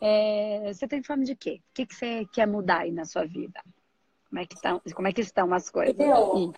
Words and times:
É, 0.00 0.72
você 0.72 0.86
tem 0.88 1.02
fome 1.02 1.24
de 1.24 1.34
quê? 1.36 1.60
O 1.70 1.74
que, 1.74 1.86
que 1.86 1.94
você 1.94 2.26
quer 2.32 2.46
mudar 2.46 2.80
aí 2.80 2.92
na 2.92 3.04
sua 3.04 3.24
vida? 3.26 3.60
Como 4.28 4.40
é 4.40 4.46
que 4.46 4.54
estão, 4.54 4.80
como 4.94 5.08
é 5.08 5.12
que 5.12 5.20
estão 5.20 5.52
as 5.54 5.70
coisas? 5.70 5.96
Eu, 5.98 6.52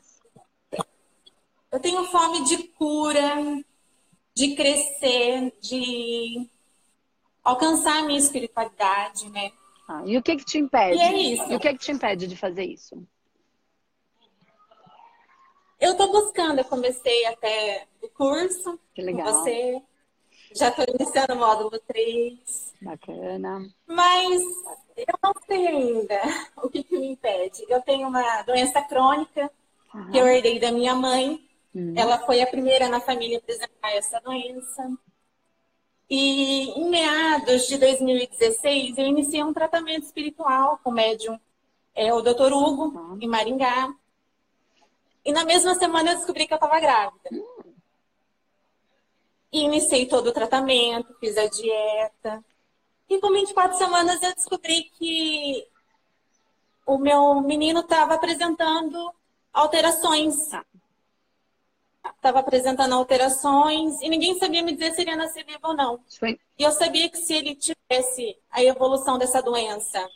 eu 1.72 1.80
tenho 1.80 2.04
fome 2.06 2.44
de 2.44 2.68
cura, 2.68 3.62
de 4.34 4.54
crescer, 4.54 5.52
de 5.60 6.48
alcançar 7.44 7.98
a 7.98 8.02
minha 8.06 8.18
espiritualidade, 8.18 9.28
né? 9.30 9.52
Ah, 9.88 10.02
e 10.04 10.16
o 10.16 10.22
que 10.22 10.36
que 10.36 10.44
te 10.44 10.58
impede? 10.58 10.96
E 10.96 11.00
é 11.00 11.16
isso. 11.16 11.52
E 11.52 11.54
o 11.54 11.60
que 11.60 11.72
que 11.72 11.78
te 11.78 11.92
impede 11.92 12.26
de 12.26 12.36
fazer 12.36 12.64
isso? 12.64 13.06
Eu 15.78 15.92
estou 15.92 16.10
buscando, 16.10 16.58
eu 16.58 16.64
comecei 16.64 17.26
até 17.26 17.86
o 18.02 18.08
curso 18.08 18.78
Que 18.94 19.02
legal. 19.02 19.26
com 19.26 19.32
você. 19.32 19.82
Já 20.56 20.68
estou 20.70 20.84
iniciando 20.98 21.34
o 21.34 21.36
módulo 21.36 21.78
3. 21.86 22.74
Bacana. 22.80 23.68
Mas 23.86 24.40
eu 24.96 25.14
não 25.22 25.32
sei 25.46 25.66
ainda 25.66 26.20
o 26.62 26.68
que, 26.70 26.82
que 26.82 26.98
me 26.98 27.08
impede. 27.12 27.64
Eu 27.68 27.82
tenho 27.82 28.08
uma 28.08 28.42
doença 28.42 28.80
crônica 28.82 29.50
Aham. 29.94 30.10
que 30.10 30.18
eu 30.18 30.26
herdei 30.26 30.58
da 30.58 30.72
minha 30.72 30.94
mãe. 30.94 31.46
Hum. 31.74 31.92
Ela 31.94 32.18
foi 32.20 32.40
a 32.40 32.46
primeira 32.46 32.88
na 32.88 33.00
família 33.00 33.36
a 33.36 33.40
apresentar 33.40 33.92
essa 33.94 34.18
doença. 34.20 34.90
E 36.08 36.70
em 36.70 36.88
meados 36.88 37.66
de 37.66 37.76
2016, 37.76 38.96
eu 38.96 39.04
iniciei 39.06 39.42
um 39.42 39.52
tratamento 39.52 40.04
espiritual 40.04 40.78
com 40.82 40.90
o 40.90 40.94
médium, 40.94 41.38
é, 41.94 42.14
o 42.14 42.22
Dr. 42.22 42.52
Hugo, 42.52 42.92
Tá. 42.92 43.16
em 43.20 43.28
Maringá. 43.28 43.92
E 45.24 45.32
na 45.32 45.44
mesma 45.44 45.74
semana 45.74 46.12
eu 46.12 46.16
descobri 46.16 46.46
que 46.46 46.52
eu 46.54 46.56
estava 46.56 46.78
grávida. 46.80 47.28
E 49.56 49.60
iniciei 49.60 50.04
todo 50.04 50.26
o 50.26 50.32
tratamento, 50.32 51.16
fiz 51.18 51.34
a 51.38 51.46
dieta. 51.46 52.44
E 53.08 53.18
com 53.18 53.32
24 53.32 53.78
semanas 53.78 54.22
eu 54.22 54.34
descobri 54.34 54.90
que 54.98 55.66
o 56.84 56.98
meu 56.98 57.40
menino 57.40 57.80
estava 57.80 58.16
apresentando 58.16 59.10
alterações. 59.54 60.36
Estava 62.04 62.40
apresentando 62.40 62.92
alterações 62.92 63.98
e 64.02 64.10
ninguém 64.10 64.38
sabia 64.38 64.62
me 64.62 64.72
dizer 64.72 64.92
se 64.92 65.00
ele 65.00 65.10
ia 65.12 65.16
nascer 65.16 65.42
vivo 65.46 65.58
ou 65.62 65.74
não. 65.74 66.00
Foi- 66.20 66.38
E 66.58 66.62
eu 66.62 66.70
sabia 66.72 67.08
que 67.08 67.16
se 67.16 67.32
ele 67.34 67.54
tivesse 67.54 68.36
a 68.50 68.62
evolução 68.62 69.16
dessa 69.16 69.40
doença, 69.40 70.06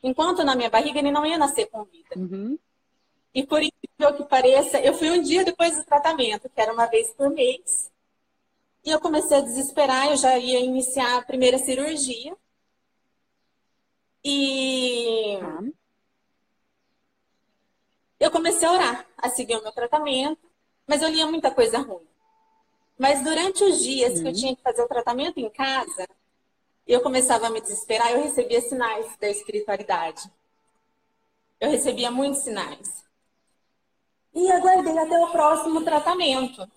enquanto 0.00 0.44
na 0.44 0.54
minha 0.54 0.70
barriga, 0.70 1.00
ele 1.00 1.10
não 1.10 1.26
ia 1.26 1.36
nascer 1.36 1.66
com 1.66 1.82
vida. 1.82 2.14
Uhum. 2.16 2.56
E 3.34 3.44
por 3.44 3.60
incrível 3.60 4.16
que 4.16 4.24
pareça, 4.30 4.78
eu 4.78 4.94
fui 4.94 5.10
um 5.10 5.20
dia 5.20 5.44
depois 5.44 5.76
do 5.76 5.84
tratamento, 5.84 6.48
que 6.48 6.60
era 6.60 6.72
uma 6.72 6.86
vez 6.86 7.12
por 7.14 7.28
mês. 7.30 7.90
E 8.86 8.90
eu 8.90 9.00
comecei 9.00 9.36
a 9.36 9.40
desesperar, 9.40 10.06
eu 10.10 10.16
já 10.16 10.38
ia 10.38 10.60
iniciar 10.60 11.18
a 11.18 11.22
primeira 11.22 11.58
cirurgia. 11.58 12.36
E 14.24 15.38
Tá. 15.40 15.64
eu 18.20 18.30
comecei 18.30 18.66
a 18.66 18.72
orar, 18.72 19.06
a 19.18 19.28
seguir 19.28 19.56
o 19.56 19.62
meu 19.62 19.72
tratamento, 19.72 20.48
mas 20.86 21.02
eu 21.02 21.08
lia 21.08 21.26
muita 21.26 21.50
coisa 21.50 21.78
ruim. 21.78 22.06
Mas 22.96 23.24
durante 23.24 23.64
os 23.64 23.82
dias 23.82 24.20
que 24.20 24.28
eu 24.28 24.32
tinha 24.32 24.54
que 24.54 24.62
fazer 24.62 24.82
o 24.82 24.88
tratamento 24.88 25.40
em 25.40 25.50
casa, 25.50 26.06
eu 26.86 27.00
começava 27.02 27.48
a 27.48 27.50
me 27.50 27.60
desesperar, 27.60 28.12
eu 28.12 28.22
recebia 28.22 28.60
sinais 28.60 29.16
da 29.16 29.28
espiritualidade. 29.28 30.30
Eu 31.58 31.70
recebia 31.70 32.08
muitos 32.08 32.42
sinais. 32.42 33.04
E 34.32 34.48
aguardei 34.52 34.96
até 34.96 35.18
o 35.18 35.32
próximo 35.32 35.82
tratamento, 35.82 36.70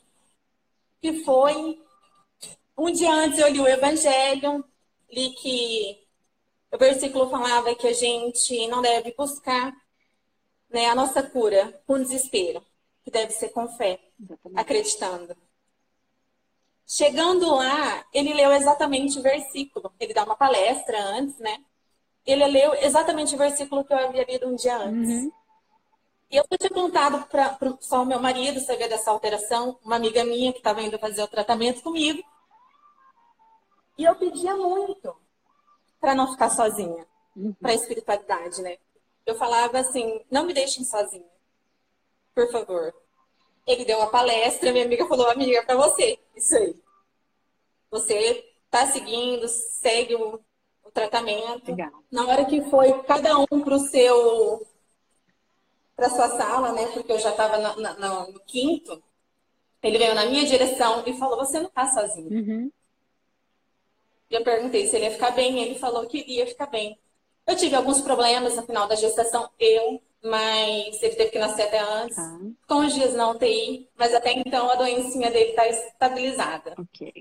que 0.99 1.23
foi 1.23 1.79
um 2.79 2.91
dia 2.91 3.11
antes 3.11 3.39
eu 3.39 3.49
li 3.49 3.59
o 3.59 3.67
Evangelho, 3.67 4.63
li 5.11 5.31
que 5.31 6.07
o 6.71 6.77
versículo 6.77 7.29
falava 7.29 7.75
que 7.75 7.87
a 7.87 7.93
gente 7.93 8.67
não 8.67 8.81
deve 8.81 9.13
buscar 9.17 9.73
né, 10.69 10.85
a 10.85 10.95
nossa 10.95 11.21
cura 11.21 11.81
com 11.85 12.01
desespero, 12.01 12.63
que 13.03 13.11
deve 13.11 13.31
ser 13.31 13.49
com 13.49 13.67
fé, 13.67 13.99
Exatamente. 14.19 14.59
acreditando. 14.59 15.37
Chegando 16.87 17.53
lá, 17.55 18.05
ele 18.13 18.33
leu 18.33 18.51
exatamente 18.51 19.19
o 19.19 19.21
versículo. 19.21 19.93
Ele 19.99 20.13
dá 20.13 20.23
uma 20.23 20.35
palestra 20.35 20.99
antes, 20.99 21.37
né? 21.37 21.63
Ele 22.25 22.45
leu 22.47 22.73
exatamente 22.75 23.35
o 23.35 23.37
versículo 23.37 23.83
que 23.83 23.93
eu 23.93 23.97
havia 23.97 24.25
lido 24.25 24.47
um 24.47 24.55
dia 24.55 24.75
antes. 24.77 25.09
Uhum. 25.09 25.31
E 26.31 26.37
eu 26.37 26.45
tinha 26.57 26.69
contado 26.69 27.27
para 27.27 27.57
só 27.79 28.03
o 28.03 28.05
meu 28.05 28.19
marido 28.19 28.59
saber 28.59 28.87
dessa 28.87 29.11
alteração, 29.11 29.79
uma 29.83 29.95
amiga 29.95 30.23
minha 30.23 30.51
que 30.51 30.59
estava 30.59 30.81
indo 30.81 30.97
fazer 30.99 31.21
o 31.23 31.27
tratamento 31.27 31.81
comigo. 31.81 32.23
E 33.99 34.05
eu 34.05 34.15
pedia 34.15 34.55
muito 34.55 35.13
para 35.99 36.15
não 36.15 36.31
ficar 36.31 36.49
sozinha, 36.49 37.05
Uhum. 37.35 37.53
para 37.55 37.71
a 37.71 37.75
espiritualidade, 37.75 38.61
né? 38.61 38.77
Eu 39.25 39.35
falava 39.35 39.77
assim: 39.77 40.21
não 40.31 40.45
me 40.45 40.53
deixem 40.53 40.85
sozinha, 40.85 41.29
por 42.33 42.49
favor. 42.49 42.93
Ele 43.67 43.83
deu 43.83 43.97
uma 43.97 44.09
palestra, 44.09 44.71
minha 44.71 44.85
amiga 44.85 45.05
falou: 45.05 45.29
amiga, 45.29 45.57
é 45.57 45.61
para 45.65 45.75
você, 45.75 46.17
isso 46.33 46.55
aí. 46.55 46.81
Você 47.91 48.49
tá 48.71 48.87
seguindo, 48.87 49.45
segue 49.49 50.15
o, 50.15 50.39
o 50.85 50.91
tratamento. 50.91 51.69
Legal. 51.71 51.91
Na 52.09 52.25
hora 52.25 52.45
que 52.45 52.61
foi 52.69 53.03
cada 53.03 53.37
um 53.37 53.45
para 53.47 53.75
o 53.75 53.79
seu 53.79 54.65
para 55.93 56.09
sua 56.09 56.29
sala, 56.37 56.71
né? 56.71 56.87
Porque 56.93 57.11
eu 57.11 57.19
já 57.19 57.31
estava 57.31 57.57
no 57.57 58.39
quinto. 58.45 59.03
Ele 59.83 59.97
veio 59.97 60.15
na 60.15 60.25
minha 60.25 60.45
direção 60.45 61.03
e 61.05 61.13
falou: 61.19 61.37
"Você 61.37 61.59
não 61.59 61.67
está 61.67 61.85
sozinho". 61.89 62.29
Uhum. 62.31 62.71
Eu 64.29 64.43
perguntei 64.43 64.87
se 64.87 64.95
ele 64.95 65.05
ia 65.05 65.11
ficar 65.11 65.31
bem, 65.31 65.59
ele 65.59 65.75
falou 65.79 66.05
que 66.07 66.23
ia 66.27 66.45
ficar 66.45 66.67
bem. 66.67 66.97
Eu 67.47 67.55
tive 67.55 67.75
alguns 67.75 67.99
problemas 68.01 68.55
no 68.55 68.61
final 68.63 68.87
da 68.87 68.95
gestação, 68.95 69.49
eu, 69.59 70.01
mas 70.23 71.01
ele 71.01 71.15
teve 71.15 71.31
que 71.31 71.39
nascer 71.39 71.63
até 71.63 71.79
antes, 71.79 72.15
Tá. 72.15 72.39
com 72.67 72.75
os 72.85 72.93
dias 72.93 73.15
na 73.15 73.29
UTI, 73.31 73.87
mas 73.97 74.13
até 74.13 74.33
então 74.33 74.69
a 74.69 74.75
doencinha 74.75 75.31
dele 75.31 75.49
está 75.51 75.67
estabilizada. 75.67 76.75
Ok. 76.77 77.11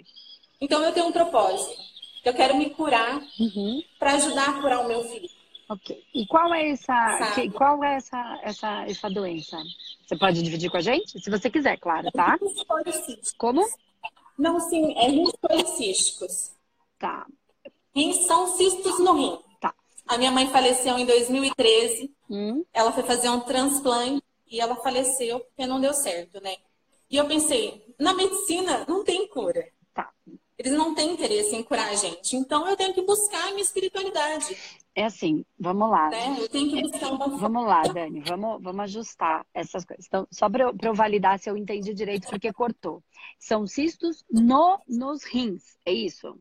Então 0.60 0.82
eu 0.82 0.92
tenho 0.92 1.06
um 1.06 1.12
propósito. 1.12 1.80
Eu 2.24 2.34
quero 2.34 2.56
me 2.56 2.68
curar 2.70 3.22
Uhum. 3.40 3.82
para 3.98 4.14
ajudar 4.14 4.50
a 4.50 4.60
curar 4.60 4.80
o 4.84 4.88
meu 4.88 5.02
filho. 5.04 5.30
Ok. 5.70 6.02
E 6.14 6.26
qual 6.26 6.52
é 6.52 6.70
essa, 6.70 7.32
que- 7.34 7.50
qual 7.50 7.82
é 7.84 7.96
essa, 7.96 8.40
essa, 8.42 8.84
essa 8.86 9.08
doença? 9.10 9.56
Você 10.06 10.16
pode 10.18 10.42
dividir 10.42 10.70
com 10.70 10.76
a 10.76 10.80
gente? 10.82 11.18
Se 11.22 11.30
você 11.30 11.48
quiser, 11.48 11.78
claro, 11.78 12.10
tá? 12.12 12.38
Policísticos. 12.66 13.32
Como? 13.38 13.64
Não, 14.38 14.58
sim, 14.60 14.94
é 14.98 15.08
policísticos. 15.40 16.52
Tá. 16.98 17.26
Rins 17.94 18.26
são 18.26 18.46
cistos 18.56 18.98
no 19.00 19.12
rim. 19.14 19.38
Tá. 19.60 19.74
A 20.06 20.16
minha 20.18 20.30
mãe 20.30 20.48
faleceu 20.48 20.98
em 20.98 21.06
2013. 21.06 22.12
Hum, 22.30 22.64
Ela 22.72 22.92
foi 22.92 23.02
fazer 23.02 23.28
um 23.28 23.40
transplante 23.40 24.22
e 24.50 24.60
ela 24.60 24.76
faleceu 24.76 25.40
porque 25.40 25.66
não 25.66 25.80
deu 25.80 25.92
certo, 25.94 26.40
né? 26.42 26.56
E 27.10 27.16
eu 27.16 27.26
pensei, 27.26 27.84
na 27.98 28.12
medicina 28.12 28.84
não 28.88 29.02
tem 29.04 29.26
cura. 29.28 29.66
tá. 29.94 30.10
Eles 30.58 30.72
não 30.72 30.92
têm 30.94 31.12
interesse 31.12 31.54
em 31.54 31.62
curar 31.62 31.88
a 31.88 31.94
gente. 31.94 32.36
Então 32.36 32.68
eu 32.68 32.76
tenho 32.76 32.92
que 32.92 33.00
buscar 33.02 33.44
a 33.46 33.50
minha 33.50 33.62
espiritualidade, 33.62 34.56
É 34.94 35.04
assim, 35.04 35.44
vamos 35.58 35.88
lá. 35.88 36.10
né? 36.10 36.36
Eu 36.40 36.48
tenho 36.48 36.68
que 36.70 36.82
buscar 36.82 37.12
uma 37.12 37.28
Vamos 37.28 37.64
lá, 37.64 37.82
Dani, 37.82 38.20
vamos, 38.26 38.60
vamos 38.62 38.80
ajustar 38.80 39.46
essas 39.54 39.84
coisas. 39.84 40.04
Então, 40.06 40.26
só 40.32 40.50
para 40.50 40.64
eu, 40.64 40.74
eu 40.82 40.94
validar 40.94 41.38
se 41.38 41.48
eu 41.48 41.56
entendi 41.56 41.94
direito, 41.94 42.28
porque 42.28 42.52
cortou. 42.52 43.02
São 43.38 43.66
cistos 43.68 44.24
no, 44.30 44.80
nos 44.88 45.22
rins, 45.24 45.76
é 45.86 45.92
isso? 45.92 46.36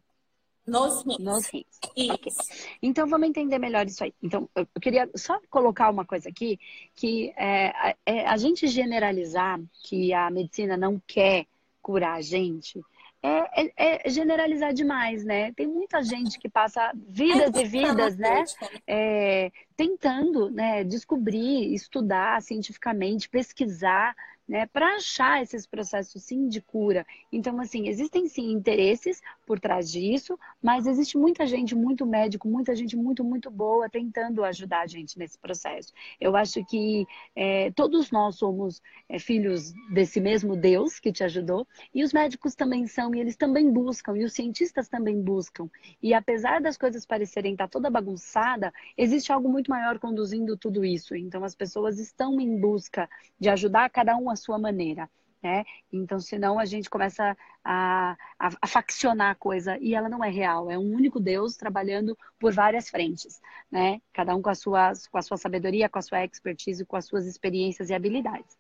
Nos 0.68 1.04
rins. 1.04 1.18
Nos 1.20 1.48
rins. 1.48 1.80
Isso. 1.96 2.52
Então, 2.82 3.08
vamos 3.08 3.28
entender 3.28 3.58
melhor 3.58 3.86
isso 3.88 4.04
aí. 4.04 4.14
Então, 4.22 4.50
eu 4.56 4.68
queria 4.82 5.10
só 5.16 5.40
colocar 5.50 5.90
uma 5.90 6.06
coisa 6.06 6.30
aqui, 6.30 6.60
que 6.94 7.34
é, 7.38 7.68
a- 7.70 7.96
é 8.06 8.28
a 8.28 8.38
gente 8.38 8.68
generalizar 8.68 9.60
que 9.84 10.14
a 10.14 10.30
medicina 10.30 10.76
não 10.78 11.02
quer 11.08 11.46
curar 11.82 12.18
a 12.18 12.22
gente, 12.22 12.82
é, 13.24 13.64
é- 13.78 14.08
é 14.08 14.10
generalizar 14.10 14.74
demais, 14.74 15.24
né? 15.24 15.52
Tem 15.54 15.66
muita 15.66 16.04
gente 16.04 16.38
que 16.38 16.48
passa 16.50 16.92
vidas 16.96 17.56
e 17.56 17.64
vidas, 17.66 18.16
né? 18.18 18.44
é, 18.86 19.52
tentando 19.76 20.50
né, 20.52 20.84
descobrir, 20.84 21.74
estudar 21.74 22.42
cientificamente, 22.42 23.30
pesquisar, 23.30 24.16
né, 24.48 24.66
para 24.66 24.96
achar 24.96 25.42
esses 25.42 25.66
processos 25.66 26.24
sim 26.24 26.48
de 26.48 26.62
cura. 26.62 27.06
Então, 27.32 27.60
assim, 27.60 27.88
existem 27.88 28.28
sim 28.28 28.52
interesses 28.52 29.22
por 29.46 29.60
trás 29.60 29.92
disso, 29.92 30.40
mas 30.62 30.88
existe 30.88 31.18
muita 31.18 31.46
gente, 31.46 31.76
muito 31.76 32.06
médico, 32.06 32.48
muita 32.48 32.76
gente 32.76 32.96
muito, 32.96 33.24
muito 33.24 33.52
boa 33.52 33.90
tentando 33.90 34.44
ajudar 34.44 34.82
a 34.82 34.88
gente 34.88 35.20
nesse 35.20 35.38
processo. 35.38 35.92
Eu 36.20 36.36
acho 36.36 36.64
que 36.66 37.06
é, 37.36 37.72
todos 37.72 38.10
nós 38.12 38.38
somos 38.38 38.82
é, 39.10 39.20
filhos 39.20 39.74
desse 39.92 40.22
mesmo 40.22 40.56
Deus 40.56 41.00
que 41.00 41.12
te 41.12 41.24
ajudou, 41.24 41.68
e 41.94 42.04
os 42.04 42.14
médicos 42.14 42.56
também 42.56 42.88
são, 42.88 43.14
e 43.14 43.20
eles 43.20 43.36
também 43.36 43.72
buscam, 43.72 44.18
e 44.18 44.24
os 44.24 44.34
cientistas 44.34 44.88
também 44.88 45.22
buscam. 45.22 45.70
E 46.02 46.14
apesar 46.14 46.62
das 46.62 46.78
coisas 46.78 47.06
parecerem 47.06 47.52
estar 47.52 47.68
toda 47.68 47.90
bagunçada, 47.90 48.74
existe 48.98 49.32
algo 49.32 49.50
muito 49.50 49.70
maior 49.70 50.00
conduzindo 50.00 50.56
tudo 50.56 50.86
isso. 50.86 51.16
Então 51.16 51.44
as 51.44 51.56
pessoas 51.56 52.00
estão 52.00 52.40
em 52.40 52.60
busca 52.60 53.10
de 53.40 53.50
ajudar 53.50 53.90
cada 53.90 54.16
um 54.16 54.30
à 54.30 54.37
sua 54.38 54.58
maneira. 54.58 55.10
né? 55.44 55.66
Então, 55.92 56.20
senão 56.20 56.58
a 56.58 56.66
gente 56.66 56.90
começa 56.90 57.38
a, 57.64 58.18
a, 58.40 58.50
a, 58.62 58.68
faccionar 58.68 59.32
a 59.32 59.36
coisa 59.36 59.78
e 59.80 59.94
ela 59.94 60.10
não 60.10 60.24
é 60.24 60.30
real. 60.30 60.72
É 60.72 60.78
um 60.78 60.94
único 60.94 61.20
Deus 61.20 61.56
trabalhando 61.58 62.18
por 62.40 62.54
várias 62.54 62.90
frentes, 62.90 63.42
né? 63.72 64.02
Cada 64.14 64.36
um 64.36 64.42
com 64.42 64.50
a 64.50 64.56
sua, 64.56 64.94
com 65.12 65.18
a 65.18 65.22
sua 65.22 65.38
sabedoria, 65.38 65.90
com 65.90 66.00
a 66.00 66.02
sua 66.02 66.24
expertise, 66.24 66.86
com 66.86 66.96
as 66.96 67.06
suas 67.06 67.26
experiências 67.26 67.90
e 67.90 67.94
habilidades. 67.94 68.58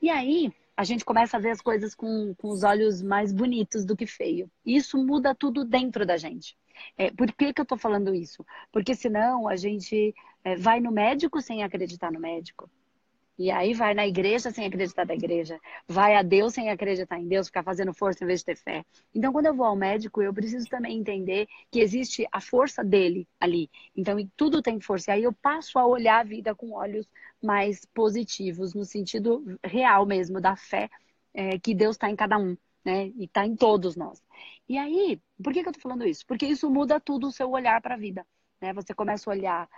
E 0.00 0.10
aí, 0.10 0.52
a 0.76 0.84
gente 0.84 1.04
começa 1.04 1.36
a 1.36 1.40
ver 1.40 1.50
as 1.50 1.60
coisas 1.60 1.94
com, 1.94 2.34
com 2.36 2.48
os 2.48 2.62
olhos 2.62 3.02
mais 3.02 3.32
bonitos 3.32 3.84
do 3.84 3.96
que 3.96 4.06
feio. 4.06 4.50
E 4.64 4.76
isso 4.76 4.96
muda 4.96 5.34
tudo 5.34 5.64
dentro 5.64 6.06
da 6.06 6.16
gente. 6.16 6.56
É, 6.96 7.10
por 7.10 7.30
que, 7.32 7.52
que 7.52 7.60
eu 7.60 7.66
tô 7.66 7.76
falando 7.76 8.14
isso? 8.14 8.46
Porque 8.72 8.94
senão 8.94 9.46
a 9.46 9.56
gente 9.56 10.14
é, 10.42 10.56
vai 10.56 10.80
no 10.80 10.90
médico 10.90 11.40
sem 11.42 11.62
acreditar 11.62 12.10
no 12.10 12.18
médico. 12.18 12.70
E 13.40 13.50
aí 13.50 13.72
vai 13.72 13.94
na 13.94 14.06
igreja 14.06 14.50
sem 14.50 14.66
acreditar 14.66 15.06
na 15.06 15.14
igreja. 15.14 15.58
Vai 15.88 16.14
a 16.14 16.20
Deus 16.20 16.52
sem 16.52 16.68
acreditar 16.68 17.18
em 17.18 17.26
Deus, 17.26 17.46
ficar 17.46 17.62
fazendo 17.62 17.94
força 17.94 18.22
em 18.22 18.26
vez 18.26 18.40
de 18.40 18.44
ter 18.44 18.56
fé. 18.56 18.84
Então, 19.14 19.32
quando 19.32 19.46
eu 19.46 19.54
vou 19.54 19.64
ao 19.64 19.74
médico, 19.74 20.20
eu 20.20 20.34
preciso 20.34 20.68
também 20.68 20.98
entender 20.98 21.48
que 21.70 21.80
existe 21.80 22.28
a 22.30 22.38
força 22.38 22.84
dele 22.84 23.26
ali. 23.40 23.70
Então, 23.96 24.18
tudo 24.36 24.60
tem 24.60 24.78
força. 24.78 25.10
E 25.10 25.14
aí 25.14 25.22
eu 25.22 25.32
passo 25.32 25.78
a 25.78 25.86
olhar 25.86 26.20
a 26.20 26.22
vida 26.22 26.54
com 26.54 26.72
olhos 26.72 27.08
mais 27.42 27.82
positivos, 27.94 28.74
no 28.74 28.84
sentido 28.84 29.58
real 29.64 30.04
mesmo, 30.04 30.38
da 30.38 30.54
fé 30.54 30.90
é, 31.32 31.58
que 31.58 31.74
Deus 31.74 31.96
está 31.96 32.10
em 32.10 32.16
cada 32.16 32.36
um. 32.36 32.54
Né? 32.84 33.06
E 33.16 33.24
está 33.24 33.46
em 33.46 33.56
todos 33.56 33.96
nós. 33.96 34.22
E 34.68 34.76
aí, 34.76 35.18
por 35.42 35.54
que, 35.54 35.62
que 35.62 35.68
eu 35.68 35.70
estou 35.70 35.82
falando 35.82 36.06
isso? 36.06 36.26
Porque 36.26 36.44
isso 36.44 36.70
muda 36.70 37.00
tudo 37.00 37.28
o 37.28 37.32
seu 37.32 37.50
olhar 37.50 37.80
para 37.80 37.94
a 37.94 37.98
vida. 37.98 38.26
Né? 38.60 38.74
Você 38.74 38.92
começa 38.92 39.30
a 39.30 39.32
olhar 39.32 39.68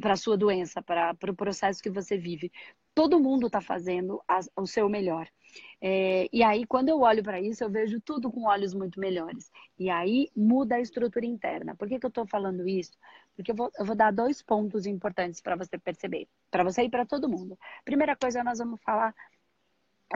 para 0.00 0.14
a 0.14 0.16
sua 0.16 0.36
doença, 0.36 0.82
para 0.82 1.12
o 1.12 1.16
pro 1.16 1.34
processo 1.34 1.82
que 1.82 1.90
você 1.90 2.16
vive. 2.16 2.50
Todo 3.00 3.18
mundo 3.18 3.46
está 3.46 3.62
fazendo 3.62 4.22
a, 4.28 4.40
o 4.54 4.66
seu 4.66 4.86
melhor. 4.86 5.26
É, 5.80 6.28
e 6.30 6.42
aí, 6.42 6.66
quando 6.66 6.90
eu 6.90 7.00
olho 7.00 7.22
para 7.22 7.40
isso, 7.40 7.64
eu 7.64 7.70
vejo 7.70 7.98
tudo 7.98 8.30
com 8.30 8.44
olhos 8.44 8.74
muito 8.74 9.00
melhores. 9.00 9.50
E 9.78 9.88
aí 9.88 10.28
muda 10.36 10.74
a 10.74 10.80
estrutura 10.80 11.24
interna. 11.24 11.74
Por 11.74 11.88
que, 11.88 11.98
que 11.98 12.04
eu 12.04 12.08
estou 12.08 12.26
falando 12.26 12.68
isso? 12.68 12.92
Porque 13.34 13.52
eu 13.52 13.56
vou, 13.56 13.70
eu 13.78 13.86
vou 13.86 13.96
dar 13.96 14.10
dois 14.10 14.42
pontos 14.42 14.84
importantes 14.84 15.40
para 15.40 15.56
você 15.56 15.78
perceber, 15.78 16.28
para 16.50 16.62
você 16.62 16.82
e 16.82 16.90
para 16.90 17.06
todo 17.06 17.26
mundo. 17.26 17.58
Primeira 17.86 18.14
coisa, 18.14 18.44
nós 18.44 18.58
vamos 18.58 18.78
falar 18.82 19.14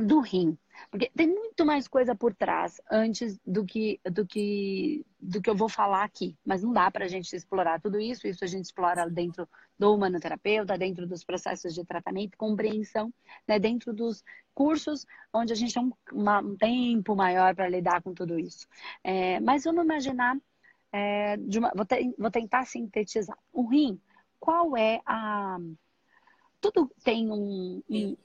do 0.02 0.20
rim, 0.20 0.58
porque 0.91 1.11
tem 1.14 1.29
muito 1.29 1.64
mais 1.64 1.87
coisa 1.87 2.14
por 2.14 2.35
trás 2.35 2.81
antes 2.91 3.38
do 3.46 3.64
que 3.64 4.00
do 4.11 4.26
que 4.26 5.06
do 5.20 5.41
que 5.41 5.49
eu 5.49 5.55
vou 5.55 5.69
falar 5.69 6.05
aqui, 6.05 6.37
mas 6.44 6.62
não 6.62 6.73
dá 6.73 6.91
para 6.91 7.05
a 7.05 7.08
gente 7.08 7.35
explorar 7.35 7.81
tudo 7.81 8.00
isso. 8.00 8.26
Isso 8.26 8.44
a 8.44 8.46
gente 8.46 8.64
explora 8.64 9.08
dentro 9.08 9.49
do 9.79 9.94
humanoterapeuta, 9.94 10.76
dentro 10.76 11.06
dos 11.06 11.25
processos 11.25 11.75
de 11.75 11.85
tratamento, 11.85 12.37
compreensão, 12.37 13.12
né, 13.46 13.58
dentro 13.58 13.93
dos 13.93 14.23
cursos 14.55 15.06
onde 15.32 15.52
a 15.52 15.56
gente 15.56 15.75
tem 15.75 15.82
um, 15.82 15.93
uma, 16.12 16.41
um 16.41 16.56
tempo 16.56 17.17
maior 17.17 17.55
para 17.55 17.69
lidar 17.69 18.02
com 18.02 18.12
tudo 18.14 18.38
isso. 18.38 18.67
É, 19.02 19.41
mas 19.41 19.64
vamos 19.64 19.85
imaginar, 19.85 20.37
é, 20.93 21.37
uma, 21.56 21.73
vou, 21.75 21.85
te, 21.85 22.14
vou 22.19 22.31
tentar 22.31 22.64
sintetizar. 22.67 23.38
O 23.52 23.67
rim, 23.67 24.00
qual 24.38 24.76
é 24.76 25.00
a 25.06 25.58
tudo 26.61 26.91
tem 27.05 27.31
um, 27.31 27.82
um, 27.91 28.17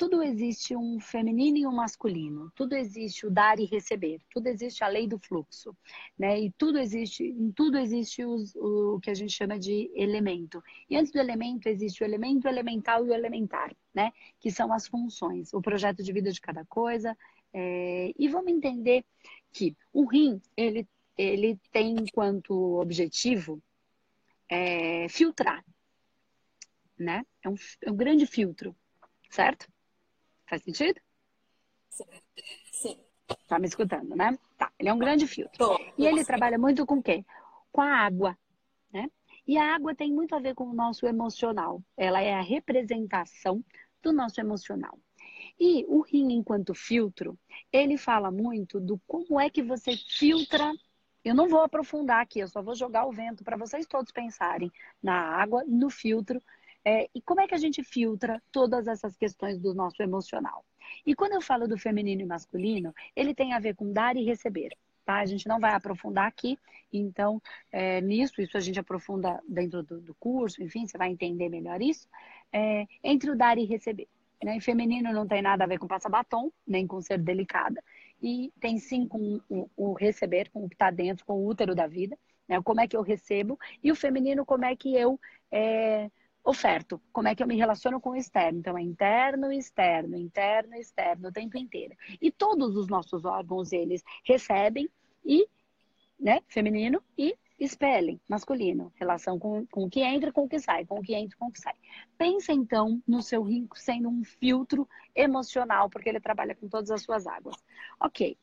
tudo 0.00 0.22
existe 0.22 0.74
um 0.74 0.98
feminino 0.98 1.58
e 1.58 1.66
um 1.66 1.72
masculino, 1.72 2.50
tudo 2.56 2.74
existe 2.74 3.26
o 3.26 3.30
dar 3.30 3.60
e 3.60 3.66
receber, 3.66 4.22
tudo 4.30 4.46
existe 4.46 4.82
a 4.82 4.88
lei 4.88 5.06
do 5.06 5.18
fluxo, 5.18 5.76
né? 6.18 6.40
E 6.40 6.50
tudo 6.52 6.78
existe, 6.78 7.22
em 7.22 7.52
tudo 7.52 7.76
existe 7.76 8.24
os, 8.24 8.56
o 8.56 8.98
que 9.02 9.10
a 9.10 9.14
gente 9.14 9.34
chama 9.34 9.58
de 9.58 9.90
elemento. 9.94 10.64
E 10.88 10.96
antes 10.96 11.12
do 11.12 11.18
elemento 11.18 11.68
existe 11.68 12.02
o 12.02 12.06
elemento 12.06 12.48
elemental 12.48 13.04
e 13.04 13.10
o 13.10 13.12
elementar, 13.12 13.76
né? 13.92 14.10
Que 14.38 14.50
são 14.50 14.72
as 14.72 14.86
funções, 14.86 15.52
o 15.52 15.60
projeto 15.60 16.02
de 16.02 16.14
vida 16.14 16.32
de 16.32 16.40
cada 16.40 16.64
coisa. 16.64 17.14
É... 17.52 18.10
E 18.18 18.26
vamos 18.26 18.50
entender 18.50 19.04
que 19.52 19.76
o 19.92 20.06
rim 20.06 20.40
ele 20.56 20.88
ele 21.18 21.60
tem 21.70 21.94
enquanto 21.94 22.80
objetivo 22.80 23.62
é, 24.48 25.06
filtrar, 25.10 25.62
né? 26.98 27.22
É 27.42 27.50
um, 27.50 27.54
é 27.82 27.90
um 27.90 27.96
grande 27.96 28.24
filtro 28.24 28.74
certo? 29.30 29.68
Faz 30.50 30.64
sentido? 30.64 31.00
Sim. 32.72 32.98
Tá 33.46 33.56
me 33.60 33.68
escutando, 33.68 34.16
né? 34.16 34.36
Tá. 34.58 34.72
Ele 34.76 34.88
é 34.88 34.92
um 34.92 34.98
grande 34.98 35.24
filtro. 35.28 35.56
Tô, 35.56 35.78
e 35.96 36.04
ele 36.04 36.24
trabalha 36.24 36.58
muito 36.58 36.84
com 36.84 36.96
o 36.96 37.02
quê? 37.02 37.24
Com 37.70 37.80
a 37.80 37.86
água, 37.86 38.36
né? 38.92 39.08
E 39.46 39.56
a 39.56 39.76
água 39.76 39.94
tem 39.94 40.12
muito 40.12 40.34
a 40.34 40.40
ver 40.40 40.56
com 40.56 40.64
o 40.64 40.74
nosso 40.74 41.06
emocional. 41.06 41.80
Ela 41.96 42.20
é 42.20 42.34
a 42.34 42.40
representação 42.40 43.64
do 44.02 44.12
nosso 44.12 44.40
emocional. 44.40 44.98
E 45.58 45.84
o 45.88 46.00
rim, 46.00 46.32
enquanto 46.32 46.74
filtro, 46.74 47.38
ele 47.72 47.96
fala 47.96 48.32
muito 48.32 48.80
do 48.80 49.00
como 49.06 49.38
é 49.38 49.48
que 49.48 49.62
você 49.62 49.96
filtra. 49.96 50.72
Eu 51.24 51.34
não 51.34 51.48
vou 51.48 51.60
aprofundar 51.60 52.22
aqui, 52.22 52.40
eu 52.40 52.48
só 52.48 52.60
vou 52.60 52.74
jogar 52.74 53.06
o 53.06 53.12
vento 53.12 53.44
para 53.44 53.56
vocês 53.56 53.86
todos 53.86 54.10
pensarem 54.10 54.72
na 55.00 55.14
água, 55.14 55.62
no 55.64 55.90
filtro 55.90 56.42
é, 56.84 57.08
e 57.14 57.20
como 57.20 57.40
é 57.40 57.46
que 57.46 57.54
a 57.54 57.58
gente 57.58 57.82
filtra 57.82 58.42
todas 58.50 58.86
essas 58.86 59.16
questões 59.16 59.58
do 59.58 59.74
nosso 59.74 60.02
emocional? 60.02 60.64
E 61.04 61.14
quando 61.14 61.32
eu 61.32 61.40
falo 61.40 61.68
do 61.68 61.78
feminino 61.78 62.22
e 62.22 62.26
masculino, 62.26 62.94
ele 63.14 63.34
tem 63.34 63.52
a 63.52 63.58
ver 63.58 63.74
com 63.74 63.92
dar 63.92 64.16
e 64.16 64.24
receber. 64.24 64.76
Tá? 65.04 65.16
A 65.16 65.26
gente 65.26 65.46
não 65.48 65.58
vai 65.58 65.72
aprofundar 65.72 66.26
aqui, 66.26 66.58
então, 66.92 67.40
é, 67.70 68.00
nisso, 68.00 68.40
isso 68.40 68.56
a 68.56 68.60
gente 68.60 68.78
aprofunda 68.78 69.40
dentro 69.48 69.82
do, 69.82 70.00
do, 70.00 70.14
curso, 70.14 70.62
enfim, 70.62 70.86
você 70.86 70.98
vai 70.98 71.10
entender 71.10 71.48
melhor 71.48 71.80
isso, 71.80 72.08
é, 72.52 72.86
entre 73.02 73.30
o 73.30 73.36
dar 73.36 73.58
e 73.58 73.64
receber. 73.64 74.08
Né? 74.42 74.56
E 74.56 74.60
feminino 74.60 75.12
não 75.12 75.26
tem 75.26 75.42
nada 75.42 75.64
a 75.64 75.66
ver 75.66 75.78
com 75.78 75.86
passar 75.86 76.08
batom, 76.08 76.50
nem 76.66 76.86
com 76.86 77.00
ser 77.00 77.18
delicada, 77.18 77.82
e 78.22 78.52
tem 78.60 78.78
sim 78.78 79.06
com 79.06 79.40
o, 79.48 79.70
o 79.76 79.92
receber, 79.94 80.50
com 80.50 80.64
o 80.64 80.68
que 80.68 80.74
está 80.74 80.90
dentro, 80.90 81.24
com 81.24 81.34
o 81.34 81.46
útero 81.46 81.74
da 81.74 81.86
vida, 81.86 82.18
né? 82.48 82.60
como 82.62 82.80
é 82.80 82.88
que 82.88 82.96
eu 82.96 83.02
recebo, 83.02 83.58
e 83.82 83.90
o 83.92 83.96
feminino, 83.96 84.44
como 84.44 84.64
é 84.64 84.74
que 84.74 84.94
eu 84.94 85.18
é, 85.50 86.10
oferto, 86.50 87.00
como 87.12 87.28
é 87.28 87.34
que 87.34 87.42
eu 87.42 87.46
me 87.46 87.56
relaciono 87.56 88.00
com 88.00 88.10
o 88.10 88.16
externo. 88.16 88.58
Então, 88.58 88.76
é 88.76 88.82
interno, 88.82 89.52
externo, 89.52 90.16
interno, 90.16 90.74
externo, 90.74 91.28
o 91.28 91.32
tempo 91.32 91.56
inteiro. 91.56 91.94
E 92.20 92.30
todos 92.30 92.76
os 92.76 92.88
nossos 92.88 93.24
órgãos, 93.24 93.72
eles 93.72 94.02
recebem 94.24 94.88
e, 95.24 95.46
né, 96.18 96.40
feminino 96.48 97.02
e 97.16 97.36
expelem, 97.58 98.20
masculino. 98.28 98.92
Relação 98.96 99.38
com, 99.38 99.66
com 99.66 99.84
o 99.84 99.90
que 99.90 100.00
entra 100.00 100.32
com 100.32 100.44
o 100.44 100.48
que 100.48 100.58
sai, 100.58 100.84
com 100.84 100.98
o 100.98 101.02
que 101.02 101.14
entra 101.14 101.36
com 101.38 101.46
o 101.46 101.52
que 101.52 101.60
sai. 101.60 101.74
Pensa, 102.18 102.52
então, 102.52 103.02
no 103.06 103.22
seu 103.22 103.42
rim 103.42 103.68
sendo 103.74 104.08
um 104.08 104.24
filtro 104.24 104.88
emocional, 105.14 105.88
porque 105.88 106.08
ele 106.08 106.20
trabalha 106.20 106.54
com 106.54 106.68
todas 106.68 106.90
as 106.90 107.02
suas 107.02 107.26
águas. 107.26 107.56
Ok. 108.00 108.36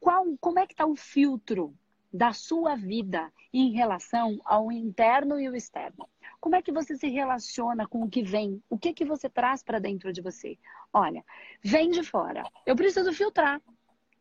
Qual, 0.00 0.24
como 0.40 0.58
é 0.58 0.66
que 0.66 0.72
está 0.72 0.86
o 0.86 0.96
filtro 0.96 1.74
da 2.12 2.32
sua 2.32 2.76
vida 2.76 3.30
em 3.52 3.72
relação 3.72 4.40
ao 4.44 4.72
interno 4.72 5.38
e 5.38 5.48
o 5.48 5.54
externo? 5.54 6.08
Como 6.40 6.56
é 6.56 6.62
que 6.62 6.72
você 6.72 6.96
se 6.96 7.08
relaciona 7.08 7.86
com 7.86 8.02
o 8.02 8.10
que 8.10 8.22
vem? 8.22 8.62
O 8.68 8.78
que 8.78 8.92
que 8.92 9.04
você 9.04 9.28
traz 9.28 9.62
para 9.62 9.78
dentro 9.78 10.12
de 10.12 10.20
você? 10.20 10.58
Olha, 10.92 11.24
vem 11.62 11.90
de 11.90 12.02
fora. 12.02 12.44
Eu 12.64 12.76
preciso 12.76 13.12
filtrar 13.12 13.60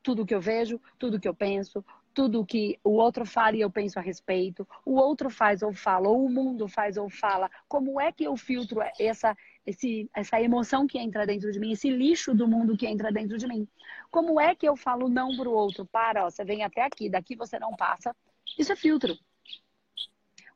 tudo 0.01 0.25
que 0.25 0.35
eu 0.35 0.41
vejo, 0.41 0.79
tudo 0.99 1.19
que 1.19 1.27
eu 1.27 1.33
penso, 1.33 1.83
tudo 2.13 2.45
que 2.45 2.79
o 2.83 2.91
outro 2.91 3.25
fala 3.25 3.57
e 3.57 3.61
eu 3.61 3.69
penso 3.69 3.99
a 3.99 4.01
respeito, 4.01 4.65
o 4.85 4.95
outro 4.95 5.29
faz 5.29 5.61
ou 5.61 5.73
fala, 5.73 6.07
ou 6.07 6.25
o 6.25 6.29
mundo 6.29 6.67
faz 6.67 6.95
ou 6.95 7.09
fala. 7.09 7.51
Como 7.67 7.99
é 7.99 8.11
que 8.11 8.23
eu 8.23 8.37
filtro 8.37 8.79
essa, 8.97 9.35
esse, 9.65 10.09
essa 10.15 10.39
emoção 10.41 10.87
que 10.87 10.97
entra 10.97 11.25
dentro 11.25 11.51
de 11.51 11.59
mim, 11.59 11.73
esse 11.73 11.89
lixo 11.89 12.33
do 12.33 12.47
mundo 12.47 12.77
que 12.77 12.87
entra 12.87 13.11
dentro 13.11 13.37
de 13.37 13.45
mim? 13.45 13.67
Como 14.09 14.39
é 14.39 14.55
que 14.55 14.67
eu 14.67 14.77
falo 14.77 15.09
não 15.09 15.35
para 15.35 15.49
o 15.49 15.53
outro? 15.53 15.85
Para, 15.85 16.25
ó, 16.25 16.29
você 16.29 16.45
vem 16.45 16.63
até 16.63 16.83
aqui, 16.83 17.09
daqui 17.09 17.35
você 17.35 17.59
não 17.59 17.75
passa. 17.75 18.15
Isso 18.57 18.71
é 18.71 18.75
filtro. 18.75 19.17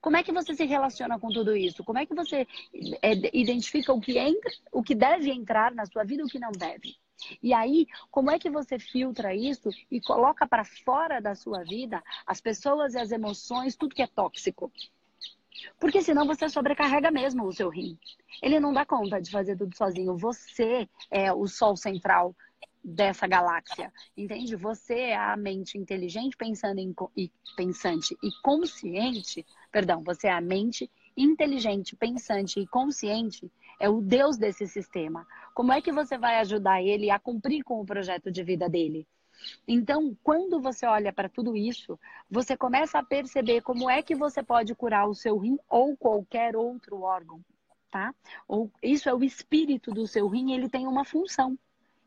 Como 0.02 0.16
é 0.16 0.24
que 0.24 0.32
você 0.32 0.54
se 0.54 0.66
relaciona 0.66 1.20
com 1.20 1.30
tudo 1.30 1.56
isso? 1.56 1.84
Como 1.84 2.00
é 2.00 2.06
que 2.06 2.16
você 2.16 2.48
é, 3.02 3.38
identifica 3.38 3.94
o 3.94 4.00
que 4.00 4.18
entra, 4.18 4.52
o 4.72 4.82
que 4.82 4.96
deve 4.96 5.32
entrar 5.32 5.74
na 5.74 5.86
sua 5.86 6.04
vida 6.04 6.22
e 6.22 6.26
o 6.26 6.30
que 6.30 6.40
não 6.40 6.52
deve? 6.52 6.96
E 7.44 7.54
aí, 7.54 7.86
como 8.10 8.32
é 8.32 8.40
que 8.40 8.50
você 8.50 8.80
filtra 8.80 9.36
isso 9.36 9.70
e 9.92 10.00
coloca 10.00 10.48
para 10.48 10.64
fora 10.64 11.20
da 11.20 11.36
sua 11.36 11.64
vida 11.64 12.02
as 12.26 12.40
pessoas 12.40 12.94
e 12.94 12.98
as 12.98 13.12
emoções, 13.12 13.76
tudo 13.76 13.94
que 13.94 14.02
é 14.02 14.08
tóxico? 14.08 14.72
Porque 15.78 16.02
senão 16.02 16.26
você 16.26 16.48
sobrecarrega 16.48 17.12
mesmo 17.12 17.46
o 17.46 17.52
seu 17.52 17.70
rim. 17.70 17.98
Ele 18.42 18.60
não 18.60 18.72
dá 18.72 18.86
conta 18.86 19.22
de 19.22 19.30
fazer 19.30 19.58
tudo 19.58 19.76
sozinho. 19.76 20.18
Você 20.18 20.88
é 21.12 21.34
o 21.34 21.46
sol 21.48 21.76
central 21.76 22.34
dessa 22.82 23.28
galáxia, 23.28 23.92
entende? 24.16 24.56
Você 24.56 24.94
é 24.94 25.18
a 25.18 25.36
mente 25.36 25.78
inteligente, 25.78 26.38
pensando 26.38 26.80
em, 26.80 26.94
e 27.16 27.30
pensante 27.56 28.18
e 28.24 28.32
consciente. 28.42 29.46
Perdão, 29.72 30.04
você 30.04 30.28
é 30.28 30.32
a 30.32 30.42
mente 30.42 30.90
inteligente, 31.16 31.96
pensante 31.96 32.60
e 32.60 32.68
consciente. 32.68 33.52
É 33.80 33.90
o 33.90 34.02
Deus 34.02 34.38
desse 34.38 34.68
sistema. 34.68 35.28
Como 35.54 35.72
é 35.72 35.82
que 35.82 35.92
você 35.92 36.18
vai 36.18 36.40
ajudar 36.40 36.82
ele 36.82 37.10
a 37.10 37.20
cumprir 37.20 37.64
com 37.64 37.82
o 37.82 37.86
projeto 37.86 38.32
de 38.32 38.44
vida 38.44 38.70
dele? 38.70 39.08
Então, 39.68 40.18
quando 40.24 40.60
você 40.62 40.86
olha 40.86 41.14
para 41.14 41.30
tudo 41.30 41.56
isso, 41.56 42.00
você 42.30 42.58
começa 42.58 43.00
a 43.00 43.04
perceber 43.04 43.62
como 43.62 43.90
é 43.90 44.02
que 44.02 44.16
você 44.16 44.44
pode 44.44 44.76
curar 44.76 45.08
o 45.08 45.16
seu 45.16 45.38
rim 45.38 45.58
ou 45.70 45.96
qualquer 45.96 46.56
outro 46.58 47.02
órgão, 47.02 47.44
tá? 47.90 48.14
Ou 48.48 48.72
isso 48.84 49.08
é 49.10 49.14
o 49.14 49.24
espírito 49.24 49.94
do 49.94 50.08
seu 50.08 50.28
rim, 50.28 50.52
ele 50.54 50.70
tem 50.70 50.88
uma 50.88 51.06
função 51.06 51.58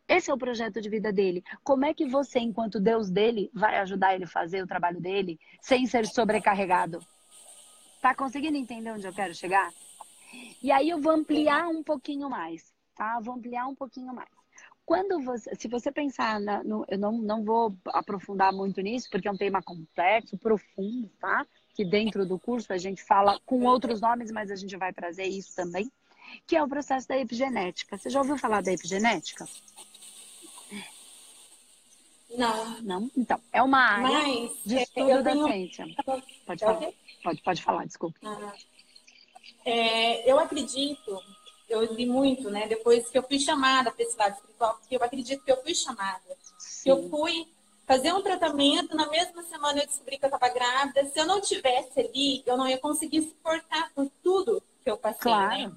Esse 0.08 0.30
é 0.30 0.34
o 0.34 0.38
projeto 0.38 0.80
de 0.80 0.88
vida 0.90 1.12
dele. 1.12 1.42
Como 1.64 1.84
é 1.84 1.94
que 1.94 2.06
você, 2.06 2.38
enquanto 2.40 2.80
Deus 2.80 3.10
dele, 3.10 3.50
vai 3.54 3.78
ajudar 3.78 4.14
ele 4.14 4.24
a 4.24 4.28
fazer 4.28 4.62
o 4.62 4.66
trabalho 4.66 5.00
dele 5.00 5.38
sem 5.60 5.86
ser 5.86 6.06
sobrecarregado? 6.06 7.00
Tá 8.02 8.16
conseguindo 8.16 8.58
entender 8.58 8.90
onde 8.90 9.06
eu 9.06 9.12
quero 9.12 9.32
chegar? 9.32 9.72
E 10.60 10.72
aí 10.72 10.90
eu 10.90 11.00
vou 11.00 11.12
ampliar 11.12 11.68
um 11.68 11.84
pouquinho 11.84 12.28
mais, 12.28 12.74
tá? 12.96 13.20
Vou 13.20 13.34
ampliar 13.34 13.68
um 13.68 13.76
pouquinho 13.76 14.12
mais. 14.12 14.28
Quando 14.84 15.20
você, 15.20 15.54
se 15.54 15.68
você 15.68 15.92
pensar, 15.92 16.40
na, 16.40 16.64
no, 16.64 16.84
eu 16.88 16.98
não, 16.98 17.12
não 17.12 17.44
vou 17.44 17.72
aprofundar 17.86 18.52
muito 18.52 18.80
nisso, 18.80 19.08
porque 19.08 19.28
é 19.28 19.30
um 19.30 19.36
tema 19.36 19.62
complexo, 19.62 20.36
profundo, 20.36 21.08
tá? 21.20 21.46
Que 21.74 21.84
dentro 21.84 22.26
do 22.26 22.40
curso 22.40 22.72
a 22.72 22.76
gente 22.76 23.04
fala 23.04 23.38
com 23.46 23.62
outros 23.62 24.00
nomes, 24.00 24.32
mas 24.32 24.50
a 24.50 24.56
gente 24.56 24.76
vai 24.76 24.92
trazer 24.92 25.26
isso 25.26 25.54
também, 25.54 25.88
que 26.44 26.56
é 26.56 26.62
o 26.62 26.68
processo 26.68 27.06
da 27.06 27.16
epigenética. 27.16 27.96
Você 27.96 28.10
já 28.10 28.18
ouviu 28.18 28.36
falar 28.36 28.62
da 28.62 28.72
epigenética? 28.72 29.46
Não. 32.36 32.80
Não? 32.82 33.10
Então, 33.16 33.40
é 33.52 33.62
uma 33.62 33.78
área 33.78 34.08
Mas, 34.08 34.50
de 34.64 34.78
é, 34.78 34.82
estudo 34.82 35.22
da 35.22 35.30
tenho- 35.32 35.46
ciência. 35.46 35.86
Pode 36.46 36.60
falar. 36.64 36.88
Pode, 37.22 37.42
pode 37.42 37.62
falar, 37.62 37.86
desculpa. 37.86 38.18
Ah, 38.24 38.52
é, 39.64 40.28
eu 40.30 40.38
acredito, 40.38 41.20
eu 41.68 41.84
li 41.94 42.06
muito, 42.06 42.50
né? 42.50 42.66
Depois 42.66 43.08
que 43.08 43.16
eu 43.18 43.22
fui 43.22 43.38
chamada 43.38 43.92
para 43.92 44.02
esse 44.04 44.16
lado 44.16 44.34
espiritual, 44.34 44.74
porque 44.78 44.96
eu 44.96 45.02
acredito 45.04 45.44
que 45.44 45.52
eu 45.52 45.62
fui 45.62 45.74
chamada. 45.74 46.20
Que 46.82 46.90
eu 46.90 47.02
Sim. 47.02 47.10
fui 47.10 47.48
fazer 47.86 48.12
um 48.12 48.22
tratamento, 48.22 48.96
na 48.96 49.08
mesma 49.08 49.42
semana 49.44 49.80
eu 49.82 49.86
descobri 49.86 50.18
que 50.18 50.24
eu 50.24 50.28
estava 50.30 50.52
grávida. 50.52 51.04
Se 51.06 51.18
eu 51.20 51.26
não 51.26 51.40
tivesse 51.40 52.00
ali, 52.00 52.42
eu 52.46 52.56
não 52.56 52.66
ia 52.66 52.78
conseguir 52.78 53.22
suportar 53.22 53.90
por 53.94 54.10
tudo 54.22 54.62
que 54.82 54.90
eu 54.90 54.96
passei, 54.96 55.20
Claro. 55.20 55.48
né? 55.68 55.72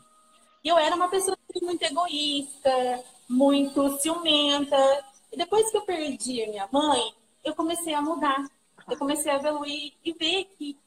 E 0.64 0.68
eu 0.68 0.78
era 0.80 0.96
uma 0.96 1.10
pessoa 1.10 1.38
muito 1.62 1.84
egoísta, 1.84 3.04
muito 3.30 4.00
ciumenta. 4.00 5.06
E 5.32 5.38
depois 5.38 5.70
que 5.70 5.78
eu 5.78 5.82
perdi 5.82 6.44
a 6.44 6.48
minha 6.48 6.70
mãe, 6.72 7.14
eu 7.44 7.56
comecei 7.56 7.94
a 7.94 8.02
mudar. 8.02 8.46
Eu 8.90 8.98
comecei 8.98 9.32
a 9.32 9.36
evoluir 9.36 9.94
e 10.04 10.14
ver 10.14 10.46
que 10.58 10.78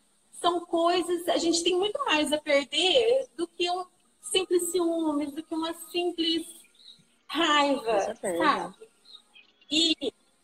são 0.41 0.65
coisas, 0.65 1.29
a 1.29 1.37
gente 1.37 1.65
tem 1.65 1.77
muito 1.77 1.99
mais 2.05 2.33
a 2.33 2.39
perder 2.39 3.29
do 3.37 3.47
que 3.47 3.69
um 3.71 3.85
simples 4.21 4.71
ciúmes, 4.71 5.33
do 5.33 5.43
que 5.43 5.55
uma 5.55 5.75
simples 5.91 6.47
raiva, 7.27 8.15
sabe? 8.39 8.89
E 9.71 9.95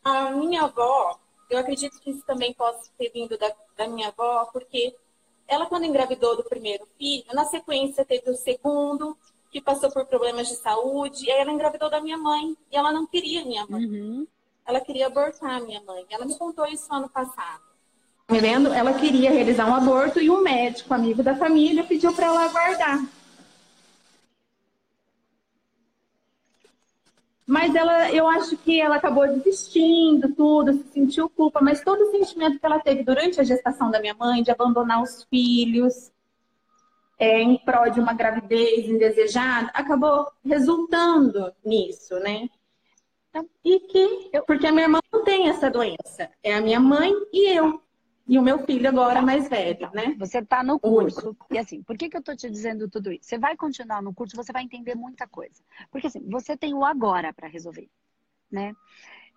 a 0.03 0.31
minha 0.33 0.65
avó, 0.65 1.19
eu 1.49 1.59
acredito 1.59 1.99
que 2.01 2.11
isso 2.11 2.25
também 2.27 2.53
possa 2.53 2.91
ter 2.99 3.11
vindo 3.11 3.39
da, 3.39 3.55
da 3.77 3.87
minha 3.87 4.09
avó, 4.09 4.47
porque 4.53 4.95
ela, 5.47 5.67
quando 5.67 5.85
engravidou 5.85 6.37
do 6.37 6.45
primeiro 6.45 6.87
filho, 6.99 7.25
na 7.33 7.45
sequência 7.45 8.05
teve 8.05 8.31
o 8.31 8.37
segundo, 8.37 9.17
que 9.55 9.61
passou 9.61 9.89
por 9.89 10.05
problemas 10.07 10.49
de 10.49 10.57
saúde, 10.57 11.27
e 11.27 11.31
aí 11.31 11.41
ela 11.41 11.53
engravidou 11.53 11.89
da 11.89 12.01
minha 12.01 12.19
mãe, 12.19 12.57
e 12.73 12.77
ela 12.77 12.91
não 12.91 13.07
queria 13.07 13.45
minha 13.45 13.65
mãe, 13.69 13.85
Uhum. 13.87 14.27
ela 14.67 14.81
queria 14.81 15.07
abortar 15.07 15.59
a 15.59 15.61
minha 15.61 15.81
mãe. 15.83 16.05
Ela 16.11 16.25
me 16.27 16.37
contou 16.37 16.67
isso 16.67 16.93
ano 16.93 17.09
passado. 17.09 17.63
Me 18.29 18.41
vendo, 18.41 18.73
ela 18.75 18.93
queria 18.95 19.31
realizar 19.31 19.69
um 19.69 19.75
aborto 19.77 20.19
e 20.21 20.29
um 20.29 20.43
médico, 20.43 20.93
amigo 20.93 21.23
da 21.23 21.37
família, 21.37 21.85
pediu 21.85 22.13
para 22.13 22.27
ela 22.27 22.47
aguardar. 22.47 22.99
Mas 27.47 27.77
ela, 27.77 28.11
eu 28.11 28.27
acho 28.27 28.57
que 28.57 28.81
ela 28.81 28.97
acabou 28.97 29.29
desistindo, 29.29 30.35
tudo, 30.35 30.73
se 30.73 30.85
sentiu 30.95 31.29
culpa, 31.31 31.61
mas 31.63 31.81
todo 31.85 32.01
o 32.01 32.11
sentimento 32.11 32.59
que 32.59 32.67
ela 32.67 32.81
teve 32.81 33.05
durante 33.05 33.41
a 33.41 33.45
gestação 33.45 33.89
da 33.89 34.01
minha 34.01 34.15
mãe, 34.15 34.43
de 34.43 34.51
abandonar 34.51 35.01
os 35.01 35.23
filhos, 35.31 36.11
é, 37.18 37.40
em 37.40 37.59
prol 37.59 37.90
de 37.90 38.00
uma 38.00 38.12
gravidez 38.12 38.87
indesejada, 38.87 39.71
acabou 39.75 40.30
resultando 40.44 41.52
nisso, 41.64 42.18
né? 42.21 42.49
E 43.64 43.80
que, 43.80 44.30
porque 44.47 44.66
a 44.66 44.73
minha 44.73 44.85
irmã 44.85 45.00
não 45.12 45.25
tem 45.25 45.49
essa 45.49 45.68
doença, 45.68 46.30
é 46.42 46.54
a 46.54 46.61
minha 46.61 46.78
mãe 46.78 47.12
e 47.33 47.49
eu, 47.56 47.83
e 48.26 48.38
o 48.38 48.42
meu 48.42 48.61
filho 48.64 48.88
agora 48.88 49.21
mais 49.21 49.49
velho, 49.49 49.90
né? 49.92 50.14
Você 50.18 50.38
está 50.38 50.62
no 50.62 50.78
curso. 50.78 51.37
E 51.50 51.59
assim, 51.59 51.83
por 51.83 51.97
que, 51.97 52.09
que 52.09 52.16
eu 52.16 52.21
estou 52.21 52.37
te 52.37 52.49
dizendo 52.49 52.88
tudo 52.88 53.11
isso? 53.12 53.25
Você 53.25 53.38
vai 53.38 53.56
continuar 53.56 54.00
no 54.02 54.14
curso, 54.14 54.37
você 54.37 54.52
vai 54.52 54.62
entender 54.62 54.94
muita 54.94 55.26
coisa. 55.26 55.62
Porque 55.90 56.06
assim, 56.06 56.21
você 56.28 56.56
tem 56.56 56.75
o 56.75 56.85
agora 56.85 57.33
para 57.33 57.49
resolver, 57.49 57.88
né? 58.50 58.73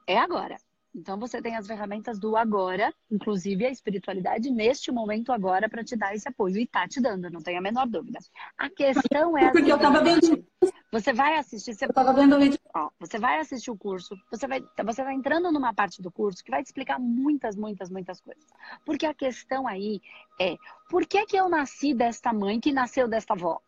É 0.06 0.18
agora. 0.18 0.58
Então 0.98 1.16
você 1.20 1.40
tem 1.40 1.56
as 1.56 1.68
ferramentas 1.68 2.18
do 2.18 2.36
agora, 2.36 2.92
inclusive 3.12 3.64
a 3.64 3.70
espiritualidade 3.70 4.50
neste 4.50 4.92
momento 4.92 5.32
agora 5.32 5.70
para 5.70 5.84
te 5.84 5.96
dar 5.96 6.16
esse 6.16 6.28
apoio 6.28 6.58
e 6.58 6.66
tá 6.66 6.88
te 6.88 7.00
dando, 7.00 7.30
não 7.30 7.40
tenho 7.40 7.60
a 7.60 7.62
menor 7.62 7.86
dúvida. 7.86 8.18
A 8.58 8.68
questão 8.68 9.38
é 9.38 9.46
a 9.46 9.52
Porque 9.52 9.72
eu 9.72 9.78
tava 9.78 10.04
seguinte, 10.04 10.44
Você 10.92 11.14
vai 11.14 11.38
assistir, 11.38 11.76
você 11.76 11.86
Eu 11.86 11.94
tava 11.94 12.14
vendo 12.14 12.36
o 12.36 12.40
vídeo. 12.40 12.60
Ó, 12.74 12.90
você 13.00 13.20
vai 13.20 13.40
assistir 13.40 13.70
o 13.70 13.78
curso, 13.78 14.18
você 14.32 14.48
vai, 14.48 14.60
você 14.84 15.04
vai 15.04 15.14
entrando 15.14 15.52
numa 15.52 15.72
parte 15.72 16.02
do 16.02 16.10
curso 16.10 16.44
que 16.44 16.50
vai 16.50 16.64
te 16.64 16.68
explicar 16.68 17.00
muitas, 17.00 17.56
muitas, 17.56 17.92
muitas 17.92 18.20
coisas. 18.20 18.44
Porque 18.84 19.06
a 19.06 19.14
questão 19.14 19.68
aí 19.68 20.02
é, 20.42 20.56
por 20.90 21.06
que 21.06 21.28
que 21.28 21.38
eu 21.38 21.48
nasci 21.48 21.94
desta 21.94 22.34
mãe 22.34 22.60
que 22.60 22.72
nasceu 22.72 23.08
desta 23.08 23.36
avó? 23.36 23.62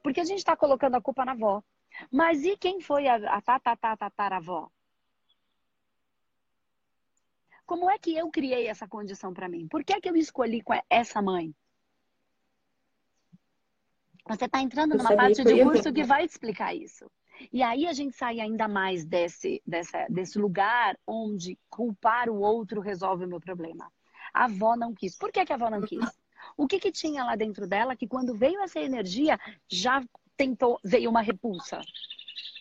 Porque 0.00 0.20
a 0.20 0.24
gente 0.24 0.38
está 0.38 0.54
colocando 0.54 0.94
a 0.94 1.00
culpa 1.00 1.24
na 1.24 1.32
avó. 1.32 1.64
Mas 2.12 2.44
e 2.44 2.56
quem 2.56 2.80
foi 2.80 3.08
a, 3.08 3.16
a 3.16 3.96
tataravó? 3.96 4.70
Como 7.72 7.90
é 7.90 7.98
que 7.98 8.14
eu 8.14 8.30
criei 8.30 8.66
essa 8.66 8.86
condição 8.86 9.32
para 9.32 9.48
mim? 9.48 9.66
Por 9.66 9.82
que 9.82 9.98
que 9.98 10.10
eu 10.10 10.14
escolhi 10.14 10.60
com 10.60 10.74
essa 10.90 11.22
mãe? 11.22 11.54
Você 14.28 14.44
está 14.44 14.60
entrando 14.60 14.94
numa 14.94 15.16
parte 15.16 15.42
de 15.42 15.62
curso 15.62 15.90
que 15.90 16.04
vai 16.04 16.22
explicar 16.22 16.74
isso. 16.74 17.10
E 17.50 17.62
aí 17.62 17.86
a 17.86 17.94
gente 17.94 18.14
sai 18.14 18.40
ainda 18.40 18.68
mais 18.68 19.06
desse, 19.06 19.62
dessa, 19.66 20.04
desse 20.10 20.38
lugar 20.38 20.98
onde 21.06 21.58
culpar 21.70 22.28
o 22.28 22.40
outro 22.40 22.78
resolve 22.78 23.24
o 23.24 23.28
meu 23.28 23.40
problema. 23.40 23.90
A 24.34 24.44
avó 24.44 24.76
não 24.76 24.92
quis. 24.92 25.16
Por 25.16 25.32
que, 25.32 25.42
que 25.42 25.52
a 25.54 25.56
avó 25.56 25.70
não 25.70 25.80
quis? 25.80 26.04
O 26.58 26.68
que, 26.68 26.78
que 26.78 26.92
tinha 26.92 27.24
lá 27.24 27.36
dentro 27.36 27.66
dela 27.66 27.96
que 27.96 28.06
quando 28.06 28.34
veio 28.34 28.60
essa 28.60 28.80
energia 28.80 29.38
já 29.66 30.04
tentou, 30.36 30.78
veio 30.84 31.08
uma 31.08 31.22
repulsa? 31.22 31.80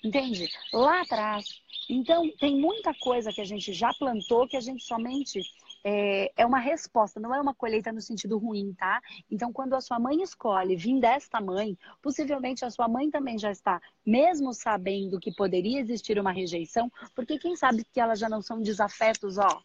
Entende? 0.01 0.49
Lá 0.71 1.01
atrás. 1.01 1.60
Então, 1.89 2.29
tem 2.39 2.57
muita 2.59 2.93
coisa 2.93 3.31
que 3.31 3.41
a 3.41 3.45
gente 3.45 3.73
já 3.73 3.93
plantou 3.93 4.47
que 4.47 4.57
a 4.57 4.61
gente 4.61 4.83
somente 4.83 5.41
é, 5.83 6.31
é 6.37 6.45
uma 6.45 6.59
resposta, 6.59 7.19
não 7.19 7.33
é 7.33 7.41
uma 7.41 7.53
colheita 7.53 7.91
no 7.91 8.01
sentido 8.01 8.37
ruim, 8.37 8.73
tá? 8.73 9.01
Então, 9.29 9.51
quando 9.51 9.73
a 9.73 9.81
sua 9.81 9.99
mãe 9.99 10.21
escolhe 10.21 10.75
vir 10.75 10.99
desta 10.99 11.41
mãe, 11.41 11.77
possivelmente 12.01 12.63
a 12.63 12.69
sua 12.69 12.87
mãe 12.87 13.09
também 13.09 13.37
já 13.37 13.51
está, 13.51 13.81
mesmo 14.05 14.53
sabendo 14.53 15.19
que 15.19 15.33
poderia 15.33 15.79
existir 15.79 16.19
uma 16.19 16.31
rejeição, 16.31 16.91
porque 17.15 17.37
quem 17.37 17.55
sabe 17.55 17.83
que 17.83 17.99
elas 17.99 18.19
já 18.19 18.29
não 18.29 18.41
são 18.41 18.61
desafetos, 18.61 19.37
ó, 19.37 19.61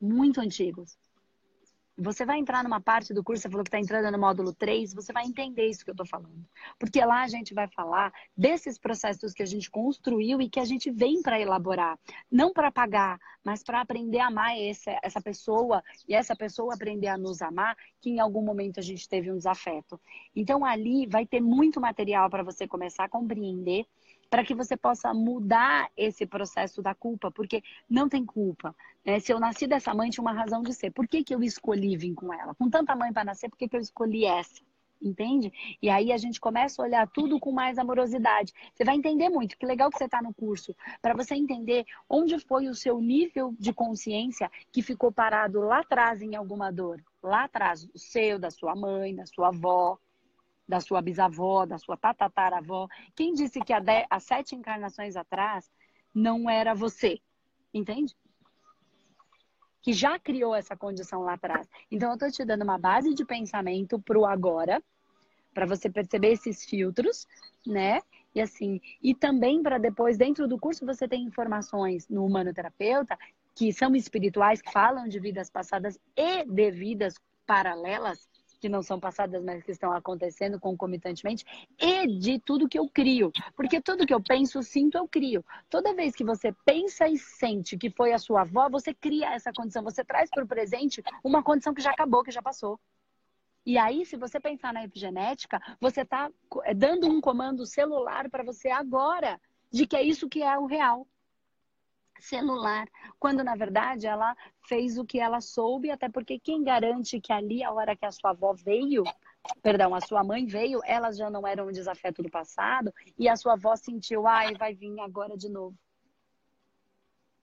muito 0.00 0.40
antigos. 0.40 0.96
Você 2.00 2.24
vai 2.24 2.38
entrar 2.38 2.62
numa 2.62 2.80
parte 2.80 3.12
do 3.12 3.24
curso, 3.24 3.42
você 3.42 3.50
falou 3.50 3.64
que 3.64 3.68
está 3.68 3.80
entrando 3.80 4.12
no 4.12 4.18
módulo 4.18 4.54
3, 4.54 4.94
você 4.94 5.12
vai 5.12 5.24
entender 5.24 5.66
isso 5.66 5.84
que 5.84 5.90
eu 5.90 5.94
estou 5.94 6.06
falando. 6.06 6.46
Porque 6.78 7.04
lá 7.04 7.22
a 7.22 7.28
gente 7.28 7.52
vai 7.52 7.66
falar 7.66 8.12
desses 8.36 8.78
processos 8.78 9.32
que 9.32 9.42
a 9.42 9.46
gente 9.46 9.68
construiu 9.68 10.40
e 10.40 10.48
que 10.48 10.60
a 10.60 10.64
gente 10.64 10.92
vem 10.92 11.20
para 11.20 11.40
elaborar. 11.40 11.98
Não 12.30 12.52
para 12.52 12.70
pagar, 12.70 13.18
mas 13.44 13.64
para 13.64 13.80
aprender 13.80 14.20
a 14.20 14.28
amar 14.28 14.56
essa, 14.56 14.96
essa 15.02 15.20
pessoa 15.20 15.82
e 16.06 16.14
essa 16.14 16.36
pessoa 16.36 16.74
aprender 16.74 17.08
a 17.08 17.18
nos 17.18 17.42
amar, 17.42 17.76
que 18.00 18.10
em 18.10 18.20
algum 18.20 18.42
momento 18.42 18.78
a 18.80 18.82
gente 18.82 19.08
teve 19.08 19.30
um 19.30 19.36
desafeto. 19.36 20.00
Então 20.34 20.64
ali 20.64 21.06
vai 21.06 21.26
ter 21.26 21.40
muito 21.40 21.80
material 21.80 22.28
para 22.30 22.42
você 22.42 22.66
começar 22.66 23.04
a 23.04 23.08
compreender 23.08 23.86
para 24.30 24.44
que 24.44 24.54
você 24.54 24.76
possa 24.76 25.12
mudar 25.14 25.90
esse 25.96 26.26
processo 26.26 26.82
da 26.82 26.94
culpa, 26.94 27.30
porque 27.30 27.62
não 27.88 28.08
tem 28.08 28.24
culpa. 28.24 28.74
Né? 29.04 29.18
Se 29.20 29.32
eu 29.32 29.40
nasci 29.40 29.66
dessa 29.66 29.94
mãe, 29.94 30.10
tinha 30.10 30.22
uma 30.22 30.32
razão 30.32 30.62
de 30.62 30.74
ser. 30.74 30.90
Por 30.90 31.08
que, 31.08 31.24
que 31.24 31.34
eu 31.34 31.42
escolhi 31.42 31.96
vir 31.96 32.14
com 32.14 32.32
ela? 32.32 32.54
Com 32.54 32.68
tanta 32.68 32.94
mãe 32.94 33.12
para 33.12 33.24
nascer, 33.24 33.48
por 33.48 33.56
que, 33.56 33.68
que 33.68 33.76
eu 33.76 33.80
escolhi 33.80 34.26
essa? 34.26 34.62
Entende? 35.00 35.52
E 35.80 35.88
aí 35.88 36.10
a 36.10 36.16
gente 36.16 36.40
começa 36.40 36.82
a 36.82 36.84
olhar 36.84 37.08
tudo 37.08 37.38
com 37.38 37.52
mais 37.52 37.78
amorosidade. 37.78 38.52
Você 38.74 38.84
vai 38.84 38.96
entender 38.96 39.28
muito. 39.28 39.56
Que 39.56 39.64
legal 39.64 39.90
que 39.90 39.98
você 39.98 40.04
está 40.04 40.20
no 40.20 40.34
curso. 40.34 40.74
Para 41.00 41.14
você 41.14 41.34
entender 41.34 41.84
onde 42.08 42.38
foi 42.40 42.68
o 42.68 42.74
seu 42.74 43.00
nível 43.00 43.54
de 43.58 43.72
consciência 43.72 44.50
que 44.72 44.82
ficou 44.82 45.12
parado 45.12 45.60
lá 45.60 45.80
atrás 45.80 46.20
em 46.20 46.34
alguma 46.34 46.72
dor. 46.72 47.00
Lá 47.22 47.44
atrás, 47.44 47.88
o 47.94 47.98
seu, 47.98 48.38
da 48.38 48.50
sua 48.50 48.74
mãe, 48.74 49.14
da 49.14 49.24
sua 49.24 49.48
avó, 49.48 49.98
da 50.68 50.80
sua 50.80 51.00
bisavó, 51.00 51.64
da 51.64 51.78
sua 51.78 51.96
tatataravó. 51.96 52.88
Quem 53.14 53.32
disse 53.32 53.60
que 53.60 53.72
há, 53.72 53.80
dez, 53.80 54.04
há 54.10 54.18
sete 54.18 54.54
encarnações 54.54 55.16
atrás 55.16 55.70
não 56.14 56.50
era 56.50 56.74
você? 56.74 57.20
Entende? 57.72 58.16
Que 59.82 59.92
já 59.92 60.18
criou 60.18 60.54
essa 60.54 60.76
condição 60.76 61.22
lá 61.22 61.34
atrás. 61.34 61.68
Então, 61.90 62.10
eu 62.10 62.14
estou 62.14 62.30
te 62.30 62.44
dando 62.44 62.62
uma 62.62 62.78
base 62.78 63.14
de 63.14 63.24
pensamento 63.24 63.98
para 63.98 64.18
o 64.18 64.26
agora, 64.26 64.82
para 65.54 65.66
você 65.66 65.90
perceber 65.90 66.32
esses 66.32 66.64
filtros, 66.64 67.26
né? 67.66 68.00
E 68.34 68.40
assim, 68.40 68.80
e 69.02 69.14
também 69.14 69.62
para 69.62 69.78
depois, 69.78 70.16
dentro 70.16 70.46
do 70.46 70.58
curso, 70.58 70.86
você 70.86 71.08
tem 71.08 71.24
informações 71.24 72.08
no 72.08 72.24
humanoterapeuta 72.24 73.18
que 73.54 73.72
são 73.72 73.96
espirituais, 73.96 74.62
que 74.62 74.70
falam 74.70 75.08
de 75.08 75.18
vidas 75.18 75.50
passadas 75.50 75.98
e 76.16 76.44
de 76.44 76.70
vidas 76.70 77.14
paralelas 77.44 78.28
que 78.60 78.68
não 78.68 78.82
são 78.82 78.98
passadas, 78.98 79.42
mas 79.42 79.62
que 79.62 79.70
estão 79.70 79.92
acontecendo 79.92 80.58
concomitantemente, 80.58 81.44
e 81.78 82.06
de 82.06 82.38
tudo 82.38 82.68
que 82.68 82.78
eu 82.78 82.88
crio. 82.88 83.32
Porque 83.54 83.80
tudo 83.80 84.06
que 84.06 84.14
eu 84.14 84.22
penso, 84.22 84.62
sinto, 84.62 84.98
eu 84.98 85.06
crio. 85.06 85.44
Toda 85.70 85.94
vez 85.94 86.14
que 86.14 86.24
você 86.24 86.52
pensa 86.64 87.08
e 87.08 87.16
sente 87.16 87.76
que 87.76 87.90
foi 87.90 88.12
a 88.12 88.18
sua 88.18 88.42
avó, 88.42 88.68
você 88.68 88.92
cria 88.92 89.34
essa 89.34 89.52
condição, 89.52 89.82
você 89.82 90.04
traz 90.04 90.28
para 90.30 90.44
o 90.44 90.48
presente 90.48 91.02
uma 91.22 91.42
condição 91.42 91.72
que 91.74 91.82
já 91.82 91.90
acabou, 91.90 92.22
que 92.22 92.30
já 92.30 92.42
passou. 92.42 92.78
E 93.64 93.76
aí, 93.76 94.06
se 94.06 94.16
você 94.16 94.40
pensar 94.40 94.72
na 94.72 94.84
epigenética, 94.84 95.60
você 95.80 96.00
está 96.00 96.30
é, 96.64 96.72
dando 96.72 97.06
um 97.06 97.20
comando 97.20 97.66
celular 97.66 98.30
para 98.30 98.42
você 98.42 98.70
agora 98.70 99.38
de 99.70 99.86
que 99.86 99.94
é 99.94 100.02
isso 100.02 100.28
que 100.28 100.42
é 100.42 100.58
o 100.58 100.64
real 100.64 101.06
celular, 102.20 102.88
quando 103.18 103.42
na 103.44 103.54
verdade 103.54 104.06
ela 104.06 104.36
fez 104.66 104.98
o 104.98 105.04
que 105.04 105.18
ela 105.18 105.40
soube, 105.40 105.90
até 105.90 106.08
porque 106.08 106.38
quem 106.38 106.62
garante 106.62 107.20
que 107.20 107.32
ali, 107.32 107.62
a 107.62 107.72
hora 107.72 107.96
que 107.96 108.04
a 108.04 108.12
sua 108.12 108.30
avó 108.30 108.52
veio, 108.52 109.04
perdão, 109.62 109.94
a 109.94 110.00
sua 110.00 110.22
mãe 110.22 110.46
veio, 110.46 110.80
elas 110.84 111.16
já 111.16 111.30
não 111.30 111.46
eram 111.46 111.68
um 111.68 111.72
desafeto 111.72 112.22
do 112.22 112.30
passado, 112.30 112.92
e 113.18 113.28
a 113.28 113.36
sua 113.36 113.54
avó 113.54 113.76
sentiu, 113.76 114.26
ai, 114.26 114.54
vai 114.54 114.74
vir 114.74 114.98
agora 115.00 115.36
de 115.36 115.48
novo. 115.48 115.76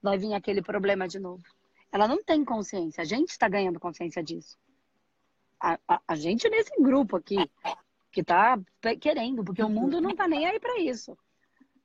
Vai 0.02 0.18
vir 0.18 0.34
aquele 0.34 0.62
problema 0.62 1.08
de 1.08 1.18
novo. 1.18 1.42
Ela 1.90 2.06
não 2.06 2.22
tem 2.22 2.44
consciência, 2.44 3.02
a 3.02 3.06
gente 3.06 3.30
está 3.30 3.48
ganhando 3.48 3.80
consciência 3.80 4.22
disso. 4.22 4.58
A, 5.58 5.78
a, 5.88 6.00
a, 6.08 6.14
gente 6.14 6.48
nesse 6.50 6.70
grupo 6.80 7.16
aqui, 7.16 7.36
que 8.12 8.20
está 8.20 8.58
querendo, 9.00 9.42
porque 9.42 9.62
o 9.62 9.68
mundo 9.68 10.00
não 10.00 10.10
está 10.10 10.28
nem 10.28 10.46
aí 10.46 10.60
para 10.60 10.78
isso. 10.78 11.16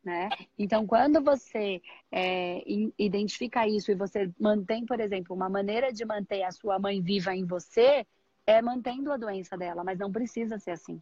Né? 0.04 0.30
Então, 0.58 0.88
quando 0.88 1.22
você 1.22 1.80
é, 2.12 2.64
identifica 2.98 3.68
isso 3.68 3.92
e 3.92 3.96
você 3.96 4.32
mantém, 4.40 4.84
por 4.84 5.00
exemplo, 5.00 5.36
uma 5.36 5.48
maneira 5.48 5.94
de 5.94 6.04
manter 6.04 6.42
a 6.44 6.52
sua 6.52 6.80
mãe 6.80 7.00
viva 7.00 7.36
em 7.36 7.46
você, 7.46 8.06
é 8.46 8.62
mantendo 8.62 9.12
a 9.12 9.18
doença 9.18 9.56
dela, 9.56 9.84
mas 9.84 10.00
não 10.00 10.12
precisa 10.12 10.58
ser 10.58 10.72
assim. 10.72 11.00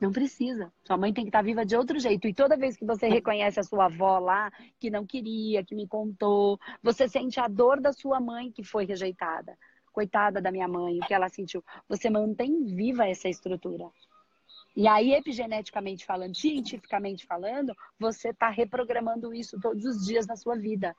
Não 0.00 0.12
precisa. 0.12 0.70
Sua 0.84 0.96
mãe 0.96 1.12
tem 1.12 1.24
que 1.24 1.30
estar 1.30 1.42
viva 1.42 1.64
de 1.64 1.74
outro 1.74 1.98
jeito. 1.98 2.28
E 2.28 2.34
toda 2.34 2.56
vez 2.56 2.76
que 2.76 2.84
você 2.84 3.08
reconhece 3.08 3.58
a 3.58 3.62
sua 3.62 3.86
avó 3.86 4.18
lá, 4.18 4.52
que 4.78 4.90
não 4.90 5.06
queria, 5.06 5.64
que 5.64 5.74
me 5.74 5.88
contou, 5.88 6.60
você 6.82 7.08
sente 7.08 7.40
a 7.40 7.48
dor 7.48 7.80
da 7.80 7.92
sua 7.92 8.20
mãe 8.20 8.52
que 8.52 8.62
foi 8.62 8.84
rejeitada. 8.84 9.56
Coitada 9.92 10.40
da 10.40 10.52
minha 10.52 10.68
mãe, 10.68 10.98
o 10.98 11.06
que 11.06 11.14
ela 11.14 11.30
sentiu. 11.30 11.64
Você 11.88 12.10
mantém 12.10 12.64
viva 12.66 13.08
essa 13.08 13.28
estrutura. 13.28 13.90
E 14.76 14.86
aí, 14.86 15.14
epigeneticamente 15.14 16.04
falando, 16.04 16.36
cientificamente 16.36 17.26
falando, 17.26 17.74
você 17.98 18.28
está 18.28 18.50
reprogramando 18.50 19.32
isso 19.32 19.58
todos 19.58 19.82
os 19.86 20.04
dias 20.04 20.26
na 20.26 20.36
sua 20.36 20.54
vida. 20.54 20.94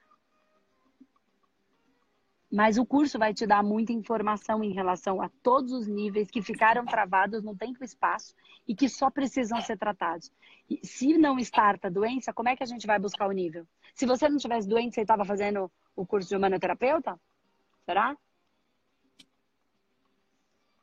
Mas 2.52 2.80
o 2.80 2.86
curso 2.86 3.20
vai 3.20 3.36
te 3.36 3.46
dar 3.46 3.62
muita 3.62 3.94
informação 3.94 4.64
em 4.64 4.74
relação 4.74 5.22
a 5.22 5.30
todos 5.44 5.72
os 5.74 5.86
níveis 5.86 6.32
que 6.32 6.42
ficaram 6.42 6.86
travados 6.86 7.44
no 7.44 7.56
tempo 7.56 7.78
e 7.84 7.86
espaço 7.86 8.34
e 8.68 8.74
que 8.74 8.90
só 8.90 9.12
precisam 9.12 9.62
ser 9.62 9.78
tratados. 9.78 10.32
E 10.68 10.80
se 10.84 11.16
não 11.16 11.38
starta 11.38 11.88
a 11.88 11.92
doença, 11.92 12.34
como 12.34 12.50
é 12.50 12.56
que 12.56 12.64
a 12.64 12.68
gente 12.68 12.88
vai 12.88 12.98
buscar 12.98 13.28
o 13.28 13.32
nível? 13.32 13.68
Se 13.94 14.08
você 14.08 14.28
não 14.28 14.38
tivesse 14.38 14.68
doente, 14.68 14.96
você 14.96 15.02
estava 15.02 15.24
fazendo 15.24 15.72
o 15.96 16.04
curso 16.04 16.30
de 16.30 16.36
humanoterapeuta? 16.36 17.20
Será? 17.86 18.18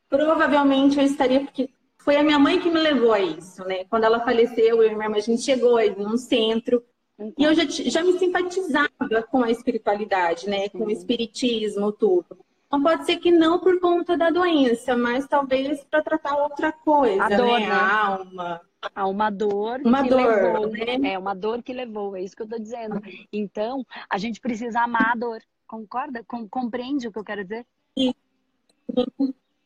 Provavelmente 0.09 0.99
eu 0.99 1.05
estaria, 1.05 1.41
porque 1.41 1.74
foi 2.05 2.17
a 2.17 2.23
minha 2.23 2.39
mãe 2.39 2.61
que 2.61 2.71
me 2.71 2.79
levou 2.79 3.15
a 3.15 3.21
isso, 3.21 3.65
né? 3.65 3.85
Quando 3.85 4.05
ela 4.05 4.21
faleceu, 4.21 4.83
eu 4.83 4.91
e 4.91 4.95
minha 4.95 5.07
irmã, 5.07 5.17
a 5.17 5.21
gente 5.21 5.41
chegou 5.41 5.79
aí 5.79 5.97
num 5.97 6.19
centro. 6.19 6.85
Uhum. 7.19 7.33
E 7.39 7.45
eu 7.45 7.55
já, 7.55 7.65
já 7.65 8.05
me 8.05 8.19
simpatizava 8.19 9.23
com 9.31 9.43
a 9.43 9.51
espiritualidade, 9.51 10.49
né? 10.49 10.69
Com 10.69 10.81
uhum. 10.81 10.87
o 10.87 10.91
espiritismo, 10.91 11.91
tudo. 11.93 12.39
Então 12.67 12.83
pode 12.83 13.07
ser 13.07 13.17
que 13.17 13.33
não 13.33 13.59
por 13.59 13.81
conta 13.81 14.19
da 14.19 14.29
doença, 14.31 14.95
mas 14.97 15.27
talvez 15.27 15.83
para 15.85 16.03
tratar 16.03 16.37
outra 16.37 16.73
coisa, 16.73 17.23
a 17.23 17.29
dor, 17.29 17.61
né? 17.61 17.67
né? 17.67 17.73
A 17.73 18.07
alma. 18.07 18.61
Há 18.95 19.07
uma 19.07 19.31
dor 19.31 19.81
uma 19.83 20.03
que 20.03 20.11
dor, 20.11 20.19
levou, 20.19 20.71
né? 20.99 21.13
É 21.15 21.19
uma 21.19 21.35
dor 21.35 21.63
que 21.63 21.73
levou, 21.73 22.15
é 22.15 22.23
isso 22.23 22.37
que 22.37 22.43
eu 22.43 22.47
estou 22.47 22.59
dizendo. 22.59 23.01
Então, 23.33 23.83
a 24.11 24.19
gente 24.19 24.41
precisa 24.41 24.81
amar 24.81 25.13
a 25.13 25.17
dor. 25.17 25.41
Concorda? 25.67 26.23
Com, 26.27 26.47
compreende 26.47 27.09
o 27.09 27.13
que 27.13 27.19
eu 27.19 27.25
quero 27.25 27.45
dizer? 27.45 27.65
Sim. 27.97 28.13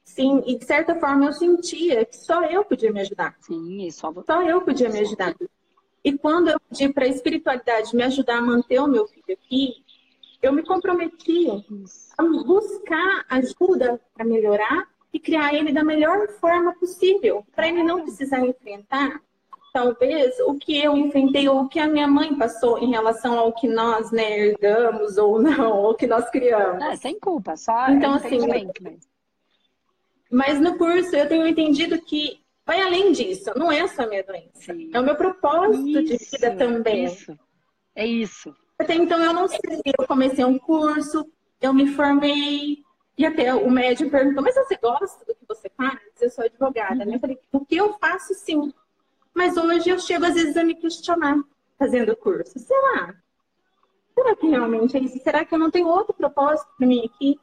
Sim, 0.09 0.43
e 0.47 0.59
de 0.59 0.65
certa 0.65 0.95
forma 0.95 1.27
eu 1.27 1.33
sentia 1.33 2.05
que 2.05 2.17
só 2.17 2.43
eu 2.45 2.65
podia 2.65 2.91
me 2.91 3.01
ajudar. 3.01 3.37
Sim, 3.41 3.91
só, 3.91 4.13
só 4.25 4.43
eu 4.43 4.63
podia 4.63 4.89
me 4.89 5.01
ajudar. 5.01 5.35
E 6.03 6.17
quando 6.17 6.49
eu 6.49 6.59
pedi 6.59 6.89
para 6.89 7.05
a 7.05 7.09
espiritualidade 7.09 7.95
me 7.95 8.03
ajudar 8.03 8.39
a 8.39 8.43
manter 8.43 8.81
o 8.81 8.89
meu 8.89 9.07
filho 9.07 9.25
aqui, 9.29 9.85
eu 10.41 10.53
me 10.53 10.65
comprometi 10.65 11.47
a 12.17 12.23
buscar 12.23 13.27
ajuda 13.29 14.01
para 14.15 14.25
melhorar 14.25 14.89
e 15.13 15.21
criar 15.21 15.55
ele 15.55 15.73
da 15.73 15.85
melhor 15.85 16.27
forma 16.41 16.75
possível, 16.75 17.45
para 17.55 17.69
ele 17.69 17.83
não 17.83 18.03
precisar 18.03 18.41
enfrentar 18.41 19.21
talvez 19.73 20.41
o 20.41 20.55
que 20.55 20.77
eu 20.83 20.97
enfrentei 20.97 21.49
ou 21.49 21.61
o 21.61 21.69
que 21.69 21.79
a 21.79 21.87
minha 21.87 22.09
mãe 22.09 22.35
passou 22.35 22.79
em 22.79 22.91
relação 22.91 23.39
ao 23.39 23.53
que 23.53 23.69
nós 23.69 24.11
né, 24.11 24.39
herdamos 24.39 25.19
ou 25.19 25.39
não, 25.41 25.77
ou 25.77 25.95
que 25.95 26.07
nós 26.07 26.29
criamos. 26.31 26.83
É, 26.83 26.97
sem 26.97 27.21
culpa, 27.21 27.57
só 27.57 27.91
então 27.91 28.15
assim, 28.15 28.41
mesmo. 28.41 28.73
Mas 30.31 30.61
no 30.61 30.77
curso 30.77 31.15
eu 31.17 31.29
tenho 31.29 31.47
entendido 31.47 32.01
que 32.01 32.41
vai 32.67 32.81
além 32.81 33.13
disso, 33.13 33.51
não 33.57 33.73
é 33.73 33.87
só 33.89 34.03
a 34.03 34.07
minha 34.07 34.23
doença. 34.23 34.51
Sim. 34.75 34.91
É 34.93 35.01
o 35.01 35.05
meu 35.05 35.17
propósito 35.17 36.01
isso, 36.01 36.03
de 36.03 36.17
vida 36.17 36.57
também. 36.57 37.05
Isso. 37.05 37.39
É 37.95 38.07
isso. 38.07 38.55
Até 38.79 38.95
então 38.95 39.19
eu 39.23 39.33
não 39.33 39.49
sei, 39.49 39.59
eu 39.99 40.07
comecei 40.07 40.45
um 40.45 40.59
curso, 40.59 41.27
eu 41.61 41.73
me 41.73 41.89
formei, 41.89 42.85
e 43.17 43.27
até 43.27 43.53
o 43.53 43.69
médico 43.69 44.11
perguntou, 44.11 44.43
mas 44.45 44.55
você 44.55 44.77
gosta 44.77 45.25
do 45.25 45.35
que 45.35 45.45
você 45.49 45.69
faz? 45.77 45.99
Eu 46.21 46.31
sou 46.31 46.45
advogada, 46.45 47.05
né? 47.05 47.17
Eu 47.17 47.21
falei, 47.21 47.39
o 47.51 47.65
que 47.65 47.77
eu 47.77 47.95
faço 47.95 48.33
sim. 48.35 48.73
Mas 49.35 49.57
hoje 49.57 49.91
eu 49.91 49.99
chego 49.99 50.25
às 50.25 50.35
vezes 50.35 50.57
a 50.57 50.63
me 50.63 50.77
questionar 50.77 51.37
fazendo 51.77 52.13
o 52.13 52.17
curso. 52.17 52.59
Será? 52.59 53.15
Será 54.15 54.37
que 54.37 54.47
realmente 54.47 54.97
é 54.97 55.01
isso? 55.01 55.19
Será 55.23 55.45
que 55.45 55.53
eu 55.53 55.59
não 55.59 55.71
tenho 55.71 55.89
outro 55.89 56.15
propósito 56.15 56.69
para 56.77 56.87
mim 56.87 57.05
aqui? 57.05 57.41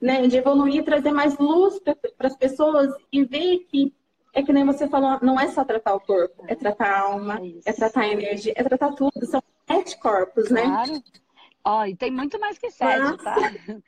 Né, 0.00 0.26
de 0.26 0.36
evoluir, 0.38 0.84
trazer 0.84 1.12
mais 1.12 1.36
luz 1.38 1.78
para 1.80 2.28
as 2.28 2.36
pessoas 2.36 2.90
e 3.12 3.24
ver 3.24 3.58
que 3.70 3.94
é 4.32 4.42
que 4.42 4.52
nem 4.52 4.64
você 4.64 4.88
falou, 4.88 5.18
não 5.20 5.38
é 5.38 5.48
só 5.48 5.64
tratar 5.64 5.94
o 5.94 6.00
corpo, 6.00 6.44
é 6.46 6.54
tratar 6.54 6.88
a 6.88 7.00
alma, 7.00 7.40
é, 7.42 7.70
é 7.70 7.72
tratar 7.72 8.02
a 8.02 8.08
energia, 8.08 8.52
é 8.56 8.62
tratar 8.62 8.92
tudo. 8.92 9.26
São 9.26 9.42
sete 9.66 9.98
corpos, 9.98 10.50
né? 10.50 10.62
Claro. 10.62 11.02
Ó, 11.64 11.84
e 11.84 11.96
tem 11.96 12.10
muito 12.10 12.38
mais 12.38 12.56
que 12.56 12.70
sete, 12.70 13.00
Nossa. 13.00 13.24
tá? 13.24 13.36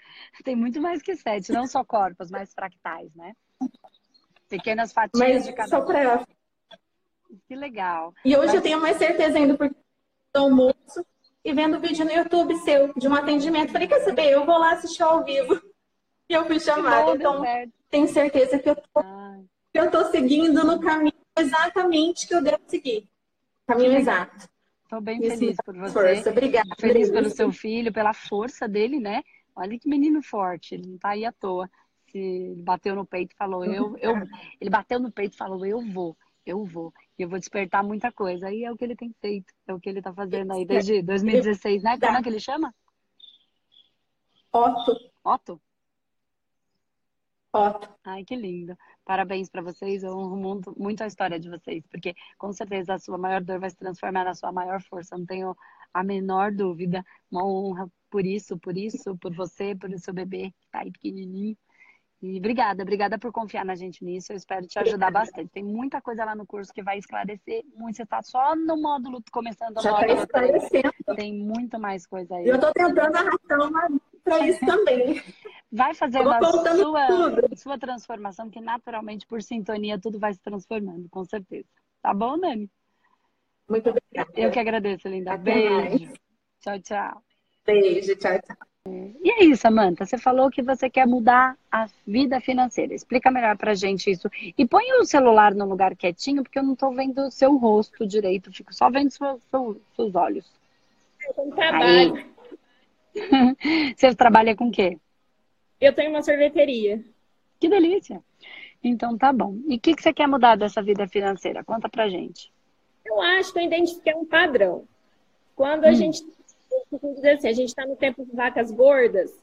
Tem 0.45 0.55
muito 0.55 0.79
mais 0.81 1.01
que 1.01 1.17
sete, 1.17 1.53
não 1.53 1.67
só 1.67 1.83
corpos, 1.83 2.31
mas 2.31 2.53
fractais, 2.53 3.15
né? 3.15 3.33
Pequenas 4.47 4.93
fatias 4.93 5.19
mas 5.19 5.47
de 5.47 5.55
cada 5.55 5.69
só 5.69 5.81
pra... 5.81 6.23
Que 7.49 7.57
legal. 7.57 8.13
E 8.25 8.37
hoje 8.37 8.49
mas... 8.49 8.55
eu 8.57 8.63
tenho 8.63 8.79
mais 8.79 8.99
certeza 8.99 9.39
ainda, 9.39 9.57
porque 9.57 9.75
estou 10.27 10.51
almoço 10.51 11.07
e 11.43 11.53
vendo 11.55 11.81
vídeo 11.81 12.05
no 12.05 12.13
YouTube 12.13 12.55
seu 12.57 12.93
de 12.93 13.09
um 13.09 13.15
atendimento. 13.15 13.73
Falei, 13.73 13.89
quer 13.89 14.01
saber? 14.01 14.31
Eu 14.31 14.45
vou 14.45 14.59
lá 14.59 14.73
assistir 14.73 15.03
ao 15.03 15.25
vivo 15.25 15.59
que 16.33 16.37
eu 16.37 16.47
fui 16.47 16.59
chamada. 16.59 17.15
Então, 17.15 17.43
tenho 17.91 18.09
certeza 18.09 18.59
que 18.59 18.71
eu 18.71 18.75
tô, 18.75 19.01
ah. 19.01 19.39
que 19.71 19.79
eu 19.79 19.91
tô 19.91 20.05
seguindo 20.07 20.65
no 20.65 20.81
caminho 20.81 21.13
exatamente 21.39 22.27
que 22.27 22.35
eu 22.35 22.43
devo 22.43 22.63
seguir. 22.67 23.07
Caminho 23.67 23.93
exato. 23.99 24.49
Estou 24.85 25.01
bem 25.01 25.21
Isso 25.21 25.39
feliz 25.39 25.57
por 25.63 25.77
você. 25.77 25.93
Força, 25.93 26.31
obrigada. 26.31 26.69
Feliz 26.79 27.11
pelo 27.11 27.29
seu 27.29 27.53
filho, 27.53 27.93
pela 27.93 28.15
força 28.15 28.67
dele, 28.67 28.99
né? 28.99 29.23
Olha 29.55 29.79
que 29.79 29.89
menino 29.89 30.23
forte, 30.23 30.75
ele 30.75 30.89
não 30.89 30.99
tá 30.99 31.11
aí 31.11 31.25
à 31.27 31.33
toa. 31.33 31.69
Se 32.11 32.19
ele 32.19 32.63
bateu 32.63 32.95
no 32.95 33.07
peito 33.07 33.33
e 33.33 33.37
falou, 33.37 33.65
eu, 33.65 33.97
eu. 33.99 34.15
Ele 34.59 34.71
bateu 34.71 34.99
no 34.99 35.13
peito 35.13 35.35
e 35.35 35.39
falou, 35.39 35.65
eu 35.67 35.83
vou, 35.83 36.17
eu 36.47 36.65
vou. 36.65 36.93
E 37.19 37.23
eu 37.23 37.29
vou 37.29 37.39
despertar 37.39 37.83
muita 37.83 38.11
coisa. 38.11 38.49
Aí 38.49 38.65
é 38.65 38.73
o 38.73 38.77
que 38.77 38.85
ele 38.85 38.97
tem 38.97 39.15
feito, 39.21 39.53
é 39.67 39.75
o 39.75 39.81
que 39.81 39.89
ele 39.89 40.01
tá 40.01 40.13
fazendo 40.15 40.53
aí 40.53 40.65
desde 40.65 41.03
2016, 41.03 41.83
né? 41.83 41.99
Como 41.99 42.17
é 42.17 42.23
que 42.23 42.29
ele 42.29 42.41
chama? 42.41 42.75
Otto. 44.51 44.97
Otto? 45.25 45.61
Foto. 47.53 47.87
Ai, 48.03 48.25
que 48.25 48.35
lindo. 48.35 48.75
Parabéns 49.05 49.51
para 49.51 49.61
vocês. 49.61 50.03
Eu 50.03 50.17
honro 50.17 50.37
muito, 50.37 50.75
muito 50.77 51.05
a 51.05 51.07
história 51.07 51.39
de 51.39 51.51
vocês, 51.51 51.87
porque 51.87 52.15
com 52.39 52.51
certeza 52.51 52.95
a 52.95 52.99
sua 52.99 53.19
maior 53.19 53.43
dor 53.43 53.61
vai 53.61 53.69
se 53.69 53.77
transformar 53.77 54.25
na 54.25 54.35
sua 54.35 54.51
maior 54.51 54.81
força. 54.81 55.19
Não 55.19 55.27
tenho 55.27 55.55
a 55.93 56.03
menor 56.03 56.51
dúvida. 56.51 57.05
Uma 57.31 57.47
honra 57.47 57.87
por 58.11 58.25
isso, 58.25 58.59
por 58.59 58.77
isso, 58.77 59.17
por 59.19 59.35
você, 59.35 59.75
por 59.75 59.91
seu 59.99 60.15
bebê 60.15 60.51
que 60.59 60.71
tá 60.71 60.81
aí 60.81 60.91
pequenininho. 60.91 61.55
E 62.23 62.39
obrigada, 62.39 62.85
obrigada 62.85 63.19
por 63.19 63.33
confiar 63.33 63.65
na 63.65 63.75
gente 63.75 64.03
nisso. 64.03 64.33
Eu 64.33 64.37
espero 64.37 64.67
te 64.67 64.79
ajudar 64.79 65.11
bastante. 65.11 65.51
Tem 65.51 65.65
muita 65.65 66.01
coisa 66.01 66.25
lá 66.25 66.35
no 66.35 66.47
curso 66.47 66.73
que 66.73 66.83
vai 66.83 66.97
esclarecer 66.97 67.65
muito. 67.75 67.97
Você 67.97 68.05
está 68.05 68.23
só 68.23 68.55
no 68.55 68.81
módulo, 68.81 69.21
começando 69.31 69.77
o 69.77 69.83
Já 69.83 69.91
tá 69.91 70.07
módulo. 70.07 70.27
Tá 70.29 70.47
esclarecendo. 70.47 71.17
Tem 71.17 71.35
muito 71.35 71.79
mais 71.81 72.07
coisa 72.07 72.37
aí. 72.37 72.47
Eu 72.47 72.55
estou 72.55 72.73
tentando 72.73 73.17
arrastar 73.17 73.61
uma 73.61 73.89
para 74.23 74.47
isso 74.47 74.61
também. 74.65 75.21
Vai 75.73 75.95
fazendo 75.95 76.31
a 76.31 76.39
sua, 76.43 77.57
sua 77.57 77.79
transformação, 77.79 78.51
que 78.51 78.61
naturalmente, 78.61 79.27
por 79.27 79.43
sintonia, 79.43 79.99
tudo 79.99 80.19
vai 80.19 80.35
se 80.35 80.41
transformando, 80.41 81.09
com 81.09 81.25
certeza. 81.25 81.67
Tá 82.03 82.13
bom, 82.13 82.37
Nani? 82.37 82.71
Muito 83.69 83.89
obrigada. 83.89 84.31
Eu 84.37 84.51
que 84.51 84.59
agradeço, 84.59 85.09
linda. 85.09 85.33
Até 85.33 85.43
Beijo. 85.43 85.75
Mais. 85.75 86.13
Tchau, 86.61 86.81
tchau. 86.81 87.23
Beijo, 87.65 88.15
tchau, 88.17 88.39
tchau. 88.41 88.57
E 89.25 89.31
é 89.31 89.45
isso, 89.45 89.63
Samanta. 89.63 90.05
Você 90.05 90.19
falou 90.19 90.51
que 90.51 90.61
você 90.61 90.91
quer 90.91 91.07
mudar 91.07 91.57
a 91.71 91.87
vida 92.07 92.41
financeira. 92.41 92.93
Explica 92.93 93.31
melhor 93.31 93.57
pra 93.57 93.75
gente 93.75 94.11
isso. 94.11 94.29
E 94.59 94.67
põe 94.67 94.85
o 95.01 95.05
celular 95.05 95.55
no 95.55 95.65
lugar 95.65 95.97
quietinho, 95.97 96.43
porque 96.43 96.59
eu 96.59 96.65
não 96.65 96.77
tô 96.77 96.91
vendo 96.91 97.23
o 97.23 97.31
seu 97.31 97.57
rosto 97.57 98.07
direito. 98.07 98.53
Fico 98.53 98.75
só 98.75 98.91
vendo 98.91 99.11
seu, 99.11 99.41
seu, 99.51 99.81
seus 99.95 100.15
olhos. 100.15 100.53
Eu 101.39 101.51
trabalho. 101.53 102.15
Aí. 102.17 102.33
você 103.97 104.15
trabalha 104.15 104.57
com 104.57 104.69
o 104.69 104.73
quê? 104.73 104.99
Eu 105.83 105.93
tenho 105.93 106.11
uma 106.11 106.23
sorveteria. 106.23 107.05
Que 107.59 107.69
delícia. 107.69 108.23
Então 108.85 109.19
tá 109.19 109.33
bom. 109.33 109.59
E 109.67 109.75
o 109.75 109.81
que, 109.81 109.97
que 109.97 110.01
você 110.01 110.13
quer 110.13 110.29
mudar 110.29 110.57
dessa 110.57 110.81
vida 110.81 111.09
financeira? 111.09 111.65
Conta 111.65 111.89
pra 111.89 112.09
gente. 112.09 112.53
Eu 113.05 113.21
acho 113.21 113.53
que 113.53 113.59
eu 113.59 113.65
identifiquei 113.65 114.15
um 114.15 114.25
padrão. 114.25 114.85
Quando 115.57 115.85
a 115.85 115.89
hum. 115.89 115.95
gente 115.95 116.25
dizer 117.17 117.33
assim, 117.33 117.49
a 117.49 117.53
gente 117.53 117.69
está 117.69 117.85
no 117.85 117.97
tempo 117.97 118.25
de 118.25 118.31
vacas 118.31 118.71
gordas, 118.71 119.37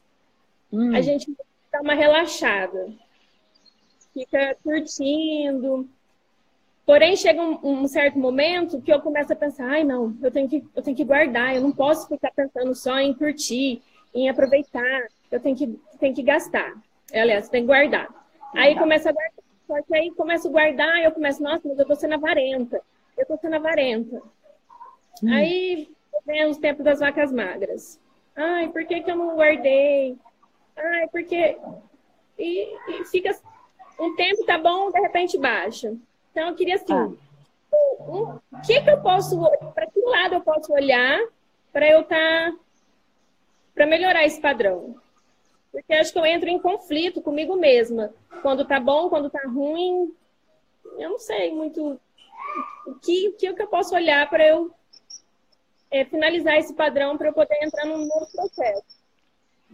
hum. 0.72 0.96
a 0.96 1.02
gente 1.02 1.30
dá 1.70 1.82
uma 1.82 1.92
relaxada. 1.92 2.90
Fica 4.14 4.56
curtindo. 4.64 5.86
Porém, 6.86 7.16
chega 7.16 7.42
um, 7.42 7.82
um, 7.82 7.86
certo 7.86 8.18
momento 8.18 8.80
que 8.80 8.90
eu 8.90 9.00
começo 9.02 9.30
a 9.30 9.36
pensar, 9.36 9.68
ai 9.68 9.84
não, 9.84 10.16
eu 10.22 10.30
tenho, 10.30 10.48
que, 10.48 10.64
eu 10.74 10.82
tenho 10.82 10.96
que 10.96 11.04
guardar, 11.04 11.54
eu 11.54 11.60
não 11.60 11.70
posso 11.70 12.08
ficar 12.08 12.32
pensando 12.32 12.74
só 12.74 12.98
em 12.98 13.12
curtir, 13.12 13.82
em 14.14 14.28
aproveitar, 14.28 15.06
eu 15.30 15.40
tenho 15.40 15.56
que, 15.56 15.66
tenho 15.98 16.14
que 16.14 16.22
gastar. 16.22 16.74
Aliás, 17.12 17.48
tem 17.48 17.62
que 17.62 17.66
guardar. 17.66 18.08
Aí 18.54 18.76
começa 18.76 19.10
a 19.10 19.12
guardar. 19.12 19.44
Só 19.66 19.80
que 19.82 19.94
aí 19.94 20.10
começo 20.10 20.48
a 20.48 20.50
guardar, 20.50 21.04
eu 21.04 21.12
começo, 21.12 21.40
nossa, 21.42 21.68
mas 21.68 21.78
eu 21.78 21.86
tô 21.86 21.94
sendo 21.94 22.14
avarenta. 22.14 22.82
Eu 23.16 23.24
tô 23.24 23.36
sendo 23.36 23.54
avarenta. 23.54 24.20
Hum. 25.22 25.32
Aí 25.32 25.88
vem 26.26 26.44
os 26.46 26.58
tempos 26.58 26.84
das 26.84 26.98
vacas 26.98 27.32
magras. 27.32 28.00
Ai, 28.34 28.68
por 28.68 28.84
que, 28.84 29.00
que 29.00 29.10
eu 29.10 29.16
não 29.16 29.36
guardei? 29.36 30.16
Ai, 30.76 31.08
porque. 31.08 31.56
E, 32.38 32.76
e 32.88 33.04
fica. 33.04 33.30
Um 33.98 34.16
tempo 34.16 34.44
tá 34.44 34.58
bom, 34.58 34.90
de 34.90 34.98
repente 34.98 35.38
baixa. 35.38 35.94
Então 36.30 36.48
eu 36.48 36.54
queria 36.54 36.76
assim. 36.76 36.86
Tá. 36.86 37.10
O 37.72 38.40
um, 38.52 38.60
que, 38.66 38.80
que 38.80 38.90
eu 38.90 39.00
posso. 39.00 39.38
Para 39.74 39.86
que 39.86 40.00
lado 40.00 40.34
eu 40.34 40.40
posso 40.40 40.72
olhar 40.72 41.20
para 41.72 41.88
eu 41.88 42.00
estar. 42.00 42.50
Tá, 42.50 42.56
para 43.74 43.86
melhorar 43.86 44.24
esse 44.24 44.40
padrão? 44.40 44.96
Porque 45.72 45.92
acho 45.92 46.12
que 46.12 46.18
eu 46.18 46.26
entro 46.26 46.48
em 46.48 46.58
conflito 46.58 47.22
comigo 47.22 47.56
mesma. 47.56 48.12
Quando 48.42 48.64
tá 48.64 48.80
bom, 48.80 49.08
quando 49.08 49.30
tá 49.30 49.40
ruim. 49.46 50.12
Eu 50.98 51.10
não 51.10 51.18
sei 51.18 51.52
muito 51.52 52.00
o 52.86 52.94
que, 52.96 53.28
o 53.28 53.32
que 53.32 53.62
eu 53.62 53.68
posso 53.68 53.94
olhar 53.94 54.28
para 54.28 54.46
eu 54.46 54.72
é, 55.90 56.04
finalizar 56.04 56.56
esse 56.56 56.74
padrão 56.74 57.16
para 57.16 57.28
eu 57.28 57.32
poder 57.32 57.56
entrar 57.62 57.86
num 57.86 58.06
novo 58.06 58.26
processo. 58.32 59.00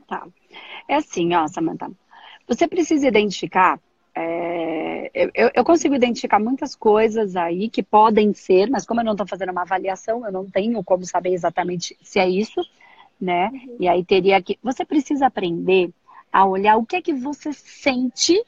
Tá. 0.06 0.26
É 0.88 0.96
assim, 0.96 1.34
ó, 1.34 1.46
Samantha. 1.48 1.90
Você 2.46 2.68
precisa 2.68 3.08
identificar. 3.08 3.80
É, 4.14 5.10
eu, 5.14 5.50
eu, 5.54 5.64
consigo 5.64 5.94
identificar 5.94 6.38
muitas 6.38 6.74
coisas 6.74 7.36
aí 7.36 7.68
que 7.68 7.82
podem 7.82 8.32
ser, 8.32 8.70
mas 8.70 8.86
como 8.86 9.00
eu 9.00 9.04
não 9.04 9.12
estou 9.12 9.26
fazendo 9.26 9.52
uma 9.52 9.62
avaliação, 9.62 10.24
eu 10.24 10.32
não 10.32 10.48
tenho 10.48 10.82
como 10.82 11.04
saber 11.04 11.32
exatamente 11.32 11.96
se 12.00 12.18
é 12.18 12.26
isso 12.26 12.62
né? 13.20 13.48
Uhum. 13.48 13.76
E 13.80 13.88
aí 13.88 14.04
teria 14.04 14.40
que. 14.42 14.58
Você 14.62 14.84
precisa 14.84 15.26
aprender 15.26 15.90
a 16.32 16.44
olhar 16.44 16.76
o 16.76 16.84
que 16.84 16.96
é 16.96 17.02
que 17.02 17.12
você 17.12 17.52
sente, 17.52 18.40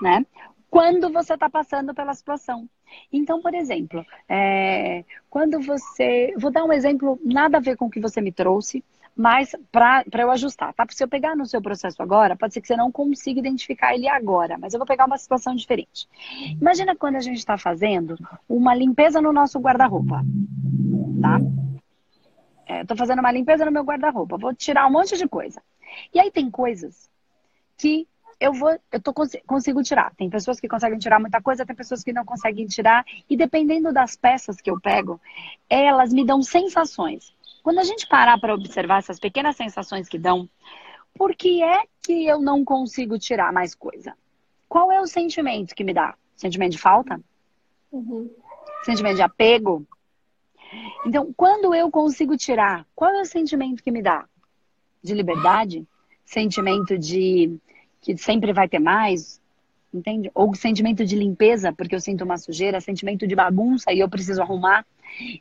né? 0.00 0.26
Quando 0.70 1.12
você 1.12 1.34
está 1.34 1.48
passando 1.48 1.94
pela 1.94 2.14
situação. 2.14 2.68
Então, 3.12 3.40
por 3.40 3.54
exemplo, 3.54 4.04
é, 4.28 5.04
quando 5.30 5.60
você. 5.60 6.34
Vou 6.36 6.50
dar 6.50 6.64
um 6.64 6.72
exemplo, 6.72 7.18
nada 7.24 7.58
a 7.58 7.60
ver 7.60 7.76
com 7.76 7.86
o 7.86 7.90
que 7.90 8.00
você 8.00 8.20
me 8.20 8.32
trouxe, 8.32 8.84
mas 9.16 9.54
para 9.70 10.04
eu 10.12 10.30
ajustar, 10.30 10.74
tá? 10.74 10.84
Se 10.90 11.04
eu 11.04 11.08
pegar 11.08 11.36
no 11.36 11.46
seu 11.46 11.62
processo 11.62 12.02
agora, 12.02 12.36
pode 12.36 12.52
ser 12.52 12.60
que 12.60 12.66
você 12.66 12.76
não 12.76 12.90
consiga 12.90 13.38
identificar 13.38 13.94
ele 13.94 14.08
agora, 14.08 14.58
mas 14.58 14.74
eu 14.74 14.78
vou 14.78 14.86
pegar 14.86 15.06
uma 15.06 15.18
situação 15.18 15.54
diferente. 15.54 16.08
Imagina 16.60 16.96
quando 16.96 17.16
a 17.16 17.20
gente 17.20 17.38
está 17.38 17.56
fazendo 17.56 18.18
uma 18.48 18.74
limpeza 18.74 19.20
no 19.20 19.32
nosso 19.32 19.60
guarda-roupa, 19.60 20.24
tá? 21.22 21.38
Estou 22.68 22.94
é, 22.94 22.98
fazendo 22.98 23.20
uma 23.20 23.32
limpeza 23.32 23.64
no 23.64 23.72
meu 23.72 23.84
guarda-roupa, 23.84 24.38
vou 24.38 24.54
tirar 24.54 24.86
um 24.86 24.90
monte 24.92 25.16
de 25.16 25.28
coisa. 25.28 25.62
E 26.12 26.18
aí 26.18 26.30
tem 26.30 26.50
coisas 26.50 27.10
que 27.76 28.08
eu 28.40 28.52
vou, 28.52 28.78
eu 28.92 29.00
tô, 29.00 29.12
consigo 29.12 29.82
tirar. 29.82 30.14
Tem 30.16 30.28
pessoas 30.28 30.60
que 30.60 30.68
conseguem 30.68 30.98
tirar 30.98 31.20
muita 31.20 31.40
coisa, 31.40 31.64
tem 31.64 31.76
pessoas 31.76 32.02
que 32.02 32.12
não 32.12 32.24
conseguem 32.24 32.66
tirar. 32.66 33.04
E 33.28 33.36
dependendo 33.36 33.92
das 33.92 34.16
peças 34.16 34.60
que 34.60 34.70
eu 34.70 34.80
pego, 34.80 35.20
elas 35.68 36.12
me 36.12 36.24
dão 36.24 36.42
sensações. 36.42 37.34
Quando 37.62 37.78
a 37.78 37.84
gente 37.84 38.06
parar 38.06 38.38
para 38.38 38.54
observar 38.54 38.98
essas 38.98 39.18
pequenas 39.18 39.56
sensações 39.56 40.08
que 40.08 40.18
dão, 40.18 40.48
por 41.14 41.34
que 41.34 41.62
é 41.62 41.84
que 42.02 42.26
eu 42.26 42.40
não 42.40 42.64
consigo 42.64 43.18
tirar 43.18 43.52
mais 43.52 43.74
coisa? 43.74 44.14
Qual 44.68 44.90
é 44.90 45.00
o 45.00 45.06
sentimento 45.06 45.74
que 45.74 45.84
me 45.84 45.94
dá? 45.94 46.14
Sentimento 46.36 46.72
de 46.72 46.78
falta? 46.78 47.20
Uhum. 47.92 48.30
Sentimento 48.84 49.16
de 49.16 49.22
apego? 49.22 49.86
Então, 51.06 51.32
quando 51.36 51.74
eu 51.74 51.90
consigo 51.90 52.36
tirar, 52.36 52.86
qual 52.94 53.10
é 53.10 53.20
o 53.20 53.26
sentimento 53.26 53.82
que 53.82 53.90
me 53.90 54.02
dá? 54.02 54.26
De 55.02 55.14
liberdade? 55.14 55.86
Sentimento 56.24 56.98
de 56.98 57.58
que 58.00 58.16
sempre 58.16 58.52
vai 58.52 58.68
ter 58.68 58.78
mais? 58.78 59.40
Entende? 59.92 60.30
Ou 60.34 60.54
sentimento 60.54 61.04
de 61.04 61.14
limpeza, 61.14 61.72
porque 61.72 61.94
eu 61.94 62.00
sinto 62.00 62.24
uma 62.24 62.36
sujeira, 62.36 62.80
sentimento 62.80 63.26
de 63.26 63.34
bagunça 63.34 63.92
e 63.92 64.00
eu 64.00 64.08
preciso 64.08 64.42
arrumar. 64.42 64.84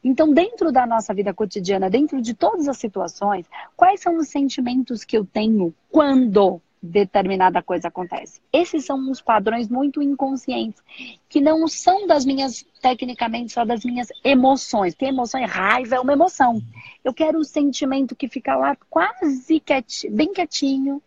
Então, 0.03 0.33
dentro 0.33 0.71
da 0.71 0.85
nossa 0.85 1.13
vida 1.13 1.33
cotidiana, 1.33 1.89
dentro 1.89 2.21
de 2.21 2.33
todas 2.33 2.67
as 2.67 2.77
situações, 2.77 3.47
quais 3.75 4.01
são 4.01 4.17
os 4.17 4.27
sentimentos 4.27 5.03
que 5.03 5.17
eu 5.17 5.25
tenho 5.25 5.73
quando 5.89 6.61
determinada 6.83 7.63
coisa 7.63 7.87
acontece. 7.87 8.41
Esses 8.51 8.83
são 8.83 8.97
uns 8.97 9.21
padrões 9.21 9.69
muito 9.69 10.01
inconscientes, 10.01 10.83
que 11.29 11.39
não 11.39 11.65
são 11.65 12.05
das 12.05 12.25
minhas, 12.25 12.65
tecnicamente, 12.81 13.53
só 13.53 13.63
das 13.63 13.85
minhas 13.85 14.09
emoções. 14.21 14.93
Tem 14.93 15.07
emoção 15.07 15.39
e 15.39 15.45
raiva 15.45 15.95
é 15.95 15.99
uma 16.01 16.11
emoção. 16.11 16.61
Eu 17.01 17.13
quero 17.13 17.39
o 17.39 17.45
sentimento 17.45 18.17
que 18.17 18.27
fica 18.27 18.57
lá 18.57 18.75
quase 18.89 19.61
quietinho, 19.61 20.13
bem 20.13 20.33
quietinho. 20.33 21.01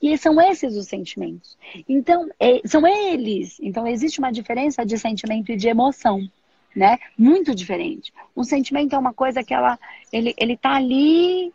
E 0.00 0.16
são 0.16 0.40
esses 0.40 0.76
os 0.76 0.86
sentimentos. 0.86 1.58
Então, 1.88 2.28
é, 2.38 2.60
são 2.64 2.86
eles. 2.86 3.58
Então, 3.60 3.86
existe 3.88 4.20
uma 4.20 4.30
diferença 4.30 4.86
de 4.86 4.96
sentimento 4.96 5.50
e 5.50 5.56
de 5.56 5.66
emoção. 5.66 6.20
Né? 6.76 6.98
Muito 7.18 7.54
diferente. 7.54 8.12
Um 8.36 8.44
sentimento 8.44 8.94
é 8.94 8.98
uma 8.98 9.14
coisa 9.14 9.42
que 9.42 9.54
ela, 9.54 9.78
ele, 10.12 10.34
ele 10.36 10.56
tá 10.56 10.74
ali, 10.74 11.52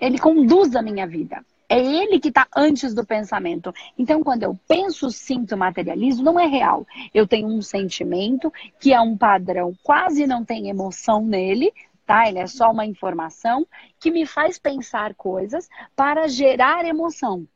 ele 0.00 0.18
conduz 0.18 0.74
a 0.74 0.82
minha 0.82 1.06
vida. 1.06 1.44
É 1.70 1.78
ele 1.78 2.18
que 2.18 2.30
está 2.30 2.48
antes 2.56 2.92
do 2.92 3.06
pensamento. 3.06 3.72
Então, 3.96 4.24
quando 4.24 4.42
eu 4.42 4.58
penso, 4.66 5.08
sinto, 5.08 5.56
materializo, 5.56 6.20
não 6.20 6.38
é 6.38 6.44
real. 6.44 6.84
Eu 7.14 7.28
tenho 7.28 7.46
um 7.46 7.62
sentimento 7.62 8.52
que 8.80 8.92
é 8.92 9.00
um 9.00 9.16
padrão, 9.16 9.72
quase 9.80 10.26
não 10.26 10.44
tem 10.44 10.68
emoção 10.68 11.24
nele, 11.24 11.72
tá? 12.04 12.28
Ele 12.28 12.40
é 12.40 12.48
só 12.48 12.72
uma 12.72 12.84
informação 12.84 13.64
que 14.00 14.10
me 14.10 14.26
faz 14.26 14.58
pensar 14.58 15.14
coisas 15.14 15.68
para 15.94 16.26
gerar 16.26 16.84
emoção. 16.84 17.46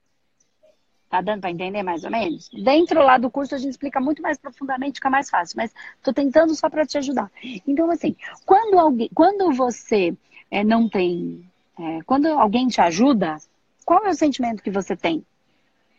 Tá 1.11 1.21
dando 1.21 1.41
para 1.41 1.51
entender 1.51 1.83
mais 1.83 2.05
ou 2.05 2.11
menos? 2.13 2.49
Dentro 2.51 3.03
lá 3.03 3.19
do 3.19 3.29
curso 3.29 3.57
a 3.57 3.59
gente 3.59 3.73
explica 3.73 4.01
muito 4.01 4.23
mais 4.23 4.39
profundamente, 4.39 4.99
fica 4.99 5.11
mais 5.11 5.29
fácil, 5.29 5.57
mas 5.57 5.75
estou 5.97 6.15
tentando 6.15 6.55
só 6.55 6.71
para 6.71 6.87
te 6.87 6.99
ajudar. 6.99 7.33
Então, 7.67 7.91
assim, 7.91 8.15
quando, 8.47 8.79
alguém, 8.79 9.11
quando 9.13 9.53
você 9.53 10.17
é, 10.53 10.63
não 10.63 10.89
tem. 10.89 11.51
É, 11.77 12.01
quando 12.07 12.27
alguém 12.27 12.69
te 12.69 12.81
ajuda, 12.81 13.39
qual 13.85 14.05
é 14.07 14.11
o 14.11 14.15
sentimento 14.15 14.63
que 14.63 14.71
você 14.71 14.97
tem? 14.97 15.25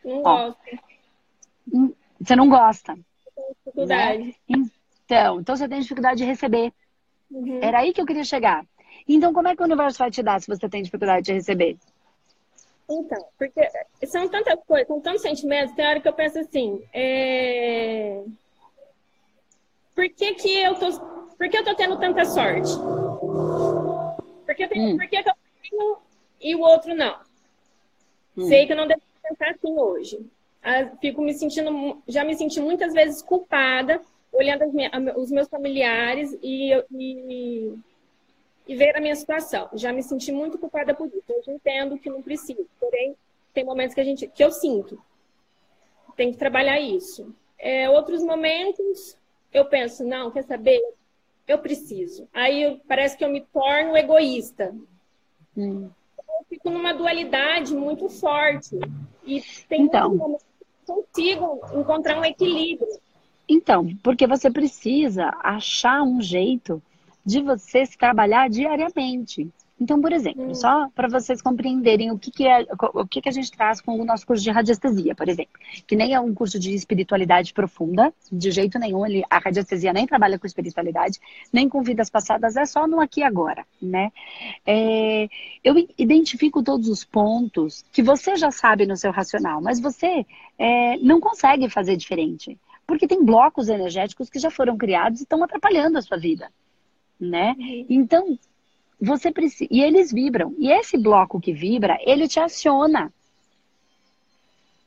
Não 0.03 0.21
Ó, 0.23 0.47
gosto. 0.47 0.59
Hum, 1.73 1.93
você 2.19 2.35
não 2.35 2.49
gosta. 2.49 2.97
Dificuldade. 3.65 4.23
Né? 4.49 4.65
Então, 5.05 5.39
então 5.39 5.55
você 5.55 5.67
tem 5.67 5.79
dificuldade 5.79 6.17
de 6.17 6.25
receber. 6.25 6.73
Uhum. 7.29 7.59
Era 7.61 7.79
aí 7.79 7.93
que 7.93 8.01
eu 8.01 8.05
queria 8.05 8.23
chegar. 8.23 8.65
Então, 9.07 9.33
como 9.33 9.47
é 9.47 9.55
que 9.55 9.61
o 9.61 9.65
universo 9.65 9.99
vai 9.99 10.09
te 10.09 10.23
dar 10.23 10.39
se 10.41 10.47
você 10.47 10.67
tem 10.69 10.81
dificuldade 10.81 11.25
de 11.25 11.33
receber? 11.33 11.77
Então, 12.89 13.25
porque 13.37 13.67
são 14.05 14.27
tantas 14.29 14.59
coisas, 14.65 14.87
são 14.87 15.01
tantos 15.01 15.21
sentimentos, 15.21 15.75
tem 15.75 15.85
hora 15.85 15.99
que 15.99 16.07
eu 16.07 16.13
penso 16.13 16.39
assim, 16.39 16.83
é... 16.93 18.23
por 19.95 20.07
que 20.09 20.35
que 20.35 20.59
eu 20.59 20.75
tô, 20.75 20.99
por 21.35 21.49
que 21.49 21.57
eu 21.57 21.63
tô 21.63 21.75
tendo 21.75 21.99
tanta 21.99 22.23
sorte? 22.25 22.71
Por 24.45 24.55
que, 24.55 24.65
hum. 24.77 24.97
por 24.97 25.07
que, 25.07 25.23
que 25.23 25.29
eu 25.29 25.33
tenho 25.63 25.97
e 26.39 26.55
o 26.55 26.59
outro 26.59 26.93
não? 26.93 27.17
Hum. 28.37 28.47
Sei 28.47 28.65
que 28.65 28.73
eu 28.73 28.77
não 28.77 28.87
devo 28.87 29.01
pensar 29.21 29.51
assim 29.51 29.73
hoje. 29.73 30.25
Ah, 30.61 30.87
fico 30.99 31.21
me 31.21 31.33
sentindo, 31.33 32.01
já 32.07 32.23
me 32.23 32.35
senti 32.35 32.59
muitas 32.59 32.93
vezes 32.93 33.21
culpada, 33.21 34.01
olhando 34.33 34.65
os 35.15 35.31
meus 35.31 35.47
familiares 35.47 36.37
e, 36.41 36.71
e, 36.91 37.73
e 38.67 38.75
ver 38.75 38.95
a 38.97 39.01
minha 39.01 39.15
situação. 39.15 39.69
Já 39.73 39.93
me 39.93 40.03
senti 40.03 40.31
muito 40.31 40.57
culpada 40.57 40.93
por 40.93 41.07
isso. 41.07 41.23
Hoje 41.29 41.51
entendo 41.51 41.97
que 41.97 42.09
não 42.09 42.21
preciso, 42.21 42.67
porém, 42.79 43.15
tem 43.53 43.63
momentos 43.63 43.93
que, 43.93 44.01
a 44.01 44.03
gente, 44.03 44.27
que 44.27 44.43
eu 44.43 44.51
sinto. 44.51 45.01
Tem 46.15 46.31
que 46.31 46.37
trabalhar 46.37 46.79
isso. 46.79 47.33
É, 47.57 47.89
outros 47.89 48.23
momentos, 48.23 49.17
eu 49.53 49.65
penso, 49.65 50.03
não, 50.03 50.31
quer 50.31 50.43
saber? 50.43 50.81
Eu 51.47 51.59
preciso. 51.59 52.27
Aí 52.33 52.81
parece 52.87 53.15
que 53.15 53.23
eu 53.23 53.29
me 53.29 53.41
torno 53.41 53.95
egoísta. 53.95 54.75
Hum. 55.55 55.89
Fico 56.49 56.69
numa 56.69 56.93
dualidade 56.93 57.75
muito 57.75 58.09
forte. 58.09 58.77
E 59.25 59.41
tem 59.67 59.83
então, 59.83 60.37
consigo 60.85 61.61
encontrar 61.73 62.19
um 62.19 62.25
equilíbrio. 62.25 62.87
Então, 63.47 63.95
porque 64.03 64.25
você 64.25 64.49
precisa 64.49 65.31
achar 65.41 66.01
um 66.03 66.21
jeito 66.21 66.81
de 67.25 67.41
você 67.41 67.85
se 67.85 67.97
trabalhar 67.97 68.49
diariamente. 68.49 69.49
Então, 69.79 70.01
por 70.01 70.13
exemplo, 70.13 70.49
hum. 70.49 70.55
só 70.55 70.87
para 70.95 71.09
vocês 71.09 71.41
compreenderem 71.41 72.09
o 72.09 72.17
que, 72.17 72.31
que 72.31 72.47
é 72.47 72.65
o 72.93 73.05
que, 73.05 73.21
que 73.21 73.27
a 73.27 73.31
gente 73.31 73.51
traz 73.51 73.81
com 73.81 73.99
o 73.99 74.05
nosso 74.05 74.25
curso 74.25 74.41
de 74.41 74.49
radiestesia, 74.49 75.13
por 75.13 75.27
exemplo, 75.27 75.59
que 75.85 75.97
nem 75.97 76.13
é 76.13 76.19
um 76.19 76.33
curso 76.33 76.57
de 76.57 76.73
espiritualidade 76.73 77.53
profunda, 77.53 78.13
de 78.31 78.51
jeito 78.51 78.79
nenhum, 78.79 79.05
ele, 79.05 79.23
a 79.29 79.37
radiestesia 79.37 79.91
nem 79.91 80.07
trabalha 80.07 80.39
com 80.39 80.47
espiritualidade, 80.47 81.19
nem 81.51 81.67
com 81.67 81.83
vidas 81.83 82.09
passadas, 82.09 82.55
é 82.55 82.65
só 82.65 82.87
no 82.87 83.01
aqui 83.01 83.19
e 83.19 83.23
agora, 83.23 83.65
né? 83.81 84.13
É, 84.65 85.27
eu 85.61 85.75
identifico 85.97 86.63
todos 86.63 86.87
os 86.87 87.03
pontos 87.03 87.83
que 87.91 88.01
você 88.01 88.37
já 88.37 88.51
sabe 88.51 88.85
no 88.85 88.95
seu 88.95 89.11
racional, 89.11 89.61
mas 89.61 89.81
você 89.81 90.25
é, 90.57 90.97
não 90.99 91.19
consegue 91.19 91.69
fazer 91.69 91.97
diferente, 91.97 92.57
porque 92.87 93.07
tem 93.07 93.25
blocos 93.25 93.67
energéticos 93.67 94.29
que 94.29 94.39
já 94.39 94.49
foram 94.49 94.77
criados 94.77 95.19
e 95.19 95.23
estão 95.23 95.43
atrapalhando 95.43 95.97
a 95.97 96.01
sua 96.01 96.17
vida, 96.17 96.49
né? 97.19 97.55
Uhum. 97.59 97.85
Então 97.89 98.39
você 99.05 99.31
precisa. 99.31 99.67
E 99.71 99.81
eles 99.81 100.11
vibram. 100.11 100.53
E 100.57 100.71
esse 100.71 100.97
bloco 100.97 101.39
que 101.39 101.53
vibra, 101.53 101.97
ele 102.01 102.27
te 102.27 102.39
aciona. 102.39 103.13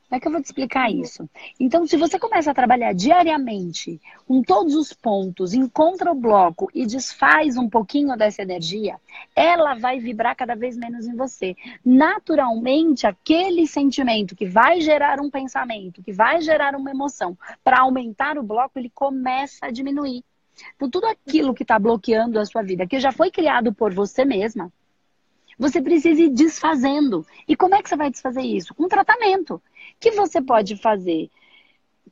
Como 0.08 0.16
é 0.16 0.20
que 0.20 0.26
eu 0.26 0.32
vou 0.32 0.40
te 0.40 0.46
explicar 0.46 0.90
isso? 0.90 1.28
Então, 1.60 1.86
se 1.86 1.94
você 1.98 2.18
começa 2.18 2.50
a 2.50 2.54
trabalhar 2.54 2.94
diariamente 2.94 4.00
com 4.26 4.42
todos 4.42 4.74
os 4.74 4.90
pontos, 4.90 5.52
encontra 5.52 6.10
o 6.10 6.14
bloco 6.14 6.70
e 6.74 6.86
desfaz 6.86 7.58
um 7.58 7.68
pouquinho 7.68 8.16
dessa 8.16 8.40
energia, 8.40 8.98
ela 9.36 9.74
vai 9.74 10.00
vibrar 10.00 10.34
cada 10.34 10.54
vez 10.54 10.78
menos 10.78 11.06
em 11.06 11.14
você. 11.14 11.54
Naturalmente, 11.84 13.06
aquele 13.06 13.66
sentimento 13.66 14.34
que 14.34 14.46
vai 14.46 14.80
gerar 14.80 15.20
um 15.20 15.28
pensamento, 15.28 16.02
que 16.02 16.12
vai 16.12 16.40
gerar 16.40 16.74
uma 16.74 16.90
emoção, 16.90 17.36
para 17.62 17.80
aumentar 17.80 18.38
o 18.38 18.42
bloco, 18.42 18.78
ele 18.78 18.90
começa 18.94 19.66
a 19.66 19.70
diminuir. 19.70 20.24
Então, 20.76 20.90
tudo 20.90 21.06
aquilo 21.06 21.54
que 21.54 21.62
está 21.62 21.78
bloqueando 21.78 22.38
a 22.38 22.46
sua 22.46 22.62
vida, 22.62 22.86
que 22.86 23.00
já 23.00 23.12
foi 23.12 23.30
criado 23.30 23.72
por 23.72 23.92
você 23.92 24.24
mesma, 24.24 24.72
você 25.58 25.82
precisa 25.82 26.22
ir 26.22 26.30
desfazendo. 26.30 27.26
E 27.46 27.56
como 27.56 27.74
é 27.74 27.82
que 27.82 27.88
você 27.88 27.96
vai 27.96 28.10
desfazer 28.10 28.42
isso? 28.42 28.74
Com 28.74 28.84
um 28.84 28.88
tratamento. 28.88 29.60
Que 29.98 30.12
você 30.12 30.40
pode 30.40 30.76
fazer 30.76 31.30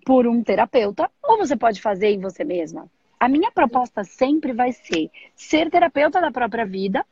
por 0.05 0.27
um 0.27 0.43
terapeuta 0.43 1.11
ou 1.23 1.39
você 1.39 1.57
pode 1.57 1.81
fazer 1.81 2.09
em 2.09 2.21
você 2.21 2.45
mesma. 2.45 2.91
A 3.19 3.29
minha 3.29 3.51
proposta 3.51 4.05
sempre 4.05 4.53
vai 4.53 4.73
ser 4.73 5.11
ser 5.35 5.71
terapeuta 5.71 6.21
da 6.21 6.31
própria 6.31 6.67
vida 6.67 7.07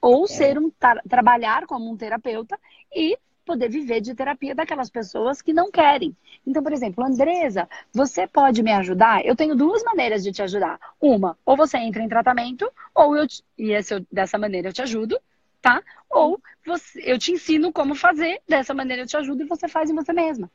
ou 0.00 0.26
ser 0.26 0.58
um 0.58 0.70
trabalhar 1.08 1.66
como 1.66 1.90
um 1.90 1.96
terapeuta 1.96 2.58
e 2.94 3.16
poder 3.44 3.68
viver 3.68 4.00
de 4.00 4.14
terapia 4.14 4.54
daquelas 4.54 4.90
pessoas 4.90 5.42
que 5.42 5.52
não 5.52 5.70
querem. 5.70 6.16
Então, 6.46 6.62
por 6.62 6.72
exemplo, 6.72 7.04
Andresa, 7.04 7.68
você 7.92 8.26
pode 8.26 8.62
me 8.62 8.72
ajudar? 8.72 9.24
Eu 9.24 9.36
tenho 9.36 9.54
duas 9.54 9.82
maneiras 9.84 10.22
de 10.22 10.32
te 10.32 10.42
ajudar. 10.42 10.78
Uma, 11.00 11.38
ou 11.44 11.56
você 11.56 11.78
entra 11.78 12.02
em 12.02 12.08
tratamento, 12.08 12.70
ou 12.94 13.16
eu 13.16 13.26
te, 13.26 13.44
e 13.58 13.72
esse, 13.72 14.04
dessa 14.10 14.38
maneira 14.38 14.68
eu 14.68 14.72
te 14.72 14.82
ajudo, 14.82 15.18
tá? 15.60 15.82
Ou 16.10 16.40
você, 16.66 17.00
eu 17.04 17.18
te 17.18 17.32
ensino 17.32 17.72
como 17.72 17.94
fazer, 17.94 18.40
dessa 18.48 18.74
maneira 18.74 19.02
eu 19.02 19.06
te 19.06 19.16
ajudo 19.16 19.42
e 19.42 19.46
você 19.46 19.68
faz 19.68 19.90
em 19.90 19.94
você 19.94 20.12
mesma. 20.12 20.50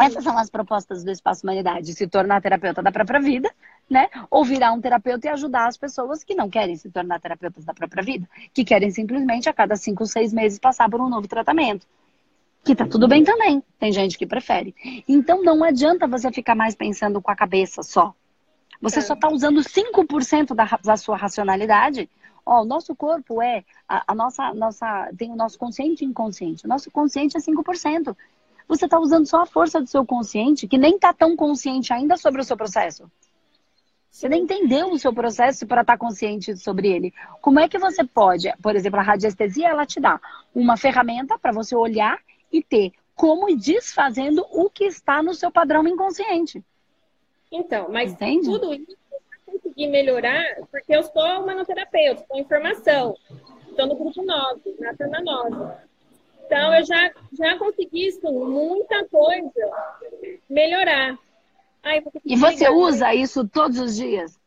Essas 0.00 0.24
são 0.24 0.36
as 0.36 0.50
propostas 0.50 1.04
do 1.04 1.10
Espaço 1.10 1.46
Humanidade, 1.46 1.94
se 1.94 2.08
tornar 2.08 2.42
terapeuta 2.42 2.82
da 2.82 2.90
própria 2.90 3.20
vida, 3.20 3.48
né? 3.88 4.08
Ou 4.30 4.44
virar 4.44 4.72
um 4.72 4.80
terapeuta 4.80 5.26
e 5.26 5.30
ajudar 5.30 5.66
as 5.66 5.76
pessoas 5.76 6.24
que 6.24 6.34
não 6.34 6.48
querem 6.48 6.76
se 6.76 6.90
tornar 6.90 7.20
terapeutas 7.20 7.64
da 7.64 7.74
própria 7.74 8.02
vida, 8.02 8.28
que 8.52 8.64
querem 8.64 8.90
simplesmente 8.90 9.48
a 9.48 9.52
cada 9.52 9.76
cinco, 9.76 10.06
seis 10.06 10.32
meses 10.32 10.58
passar 10.58 10.88
por 10.90 11.00
um 11.00 11.08
novo 11.08 11.28
tratamento. 11.28 11.86
Que 12.64 12.74
tá 12.74 12.86
tudo 12.86 13.06
bem 13.06 13.22
também. 13.22 13.62
Tem 13.78 13.92
gente 13.92 14.16
que 14.16 14.26
prefere. 14.26 14.74
Então 15.06 15.42
não 15.42 15.62
adianta 15.62 16.06
você 16.06 16.32
ficar 16.32 16.54
mais 16.54 16.74
pensando 16.74 17.20
com 17.20 17.30
a 17.30 17.36
cabeça 17.36 17.82
só. 17.82 18.14
Você 18.80 19.00
é. 19.00 19.02
só 19.02 19.14
está 19.14 19.28
usando 19.28 19.60
5% 19.60 20.54
da, 20.54 20.78
da 20.82 20.96
sua 20.96 21.16
racionalidade. 21.16 22.08
Ó, 22.44 22.62
o 22.62 22.64
nosso 22.64 22.94
corpo 22.96 23.42
é 23.42 23.64
a, 23.86 24.12
a, 24.12 24.14
nossa, 24.14 24.54
nossa. 24.54 25.10
Tem 25.16 25.30
o 25.30 25.36
nosso 25.36 25.58
consciente 25.58 26.04
e 26.04 26.08
inconsciente. 26.08 26.64
O 26.64 26.68
nosso 26.68 26.90
consciente 26.90 27.36
é 27.36 27.40
5% 27.40 28.16
você 28.66 28.86
está 28.86 28.98
usando 28.98 29.26
só 29.26 29.42
a 29.42 29.46
força 29.46 29.80
do 29.80 29.86
seu 29.86 30.04
consciente, 30.04 30.66
que 30.66 30.78
nem 30.78 30.96
está 30.96 31.12
tão 31.12 31.36
consciente 31.36 31.92
ainda 31.92 32.16
sobre 32.16 32.40
o 32.40 32.44
seu 32.44 32.56
processo. 32.56 33.10
Você 34.14 34.28
nem 34.28 34.44
entendeu 34.44 34.92
o 34.92 34.98
seu 34.98 35.12
processo 35.12 35.66
para 35.66 35.80
estar 35.80 35.94
tá 35.94 35.98
consciente 35.98 36.56
sobre 36.56 36.86
ele. 36.88 37.12
Como 37.40 37.58
é 37.58 37.68
que 37.68 37.76
você 37.76 38.04
pode, 38.04 38.48
por 38.62 38.76
exemplo, 38.76 39.00
a 39.00 39.02
radiestesia, 39.02 39.66
ela 39.66 39.84
te 39.84 39.98
dá 39.98 40.20
uma 40.54 40.76
ferramenta 40.76 41.36
para 41.36 41.50
você 41.50 41.74
olhar 41.74 42.20
e 42.52 42.62
ter 42.62 42.92
como 43.16 43.50
ir 43.50 43.56
desfazendo 43.56 44.46
o 44.52 44.70
que 44.70 44.84
está 44.84 45.20
no 45.20 45.34
seu 45.34 45.50
padrão 45.50 45.84
inconsciente. 45.88 46.62
Então, 47.50 47.88
mas 47.90 48.12
Entende? 48.12 48.46
tudo 48.46 48.72
isso 48.72 48.96
eu 49.10 49.52
conseguir 49.52 49.88
melhorar, 49.88 50.44
porque 50.70 50.94
eu 50.94 51.02
sou 51.02 51.44
manoterapeuta, 51.44 52.22
estou 52.22 52.38
em 52.38 52.44
formação. 52.44 53.16
Estou 53.68 53.88
no 53.88 53.96
grupo 53.96 54.22
9, 54.22 54.76
na 54.78 54.94
turma 54.94 55.20
9. 55.20 55.74
Então, 56.46 56.72
eu 56.72 56.84
já, 56.84 57.12
já 57.32 57.58
consegui 57.58 58.06
isso, 58.06 58.32
muita 58.32 59.08
coisa 59.08 59.50
melhorar. 60.48 61.18
Ai, 61.84 62.02
e 62.24 62.34
você 62.34 62.68
usa 62.70 63.14
isso 63.14 63.46
todos 63.46 63.78
os 63.78 63.94
dias? 63.94 64.38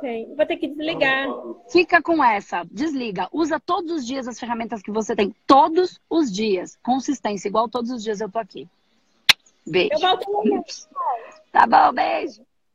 Sim, 0.00 0.34
vou 0.36 0.46
ter 0.46 0.56
que 0.56 0.68
desligar. 0.68 1.28
Fica 1.70 2.02
com 2.02 2.22
essa, 2.22 2.64
desliga. 2.70 3.28
Usa 3.32 3.58
todos 3.58 3.92
os 3.92 4.06
dias 4.06 4.28
as 4.28 4.38
ferramentas 4.38 4.82
que 4.82 4.90
você 4.90 5.16
tem. 5.16 5.34
Todos 5.46 6.00
os 6.10 6.30
dias. 6.30 6.78
Consistência, 6.82 7.48
igual 7.48 7.68
todos 7.68 7.90
os 7.90 8.02
dias 8.02 8.20
eu 8.20 8.30
tô 8.30 8.38
aqui. 8.38 8.68
Beijo. 9.66 9.92
Eu 9.92 10.00
volto 10.00 10.26
Tá 11.50 11.66
bom, 11.66 11.92
beijo. 11.92 12.42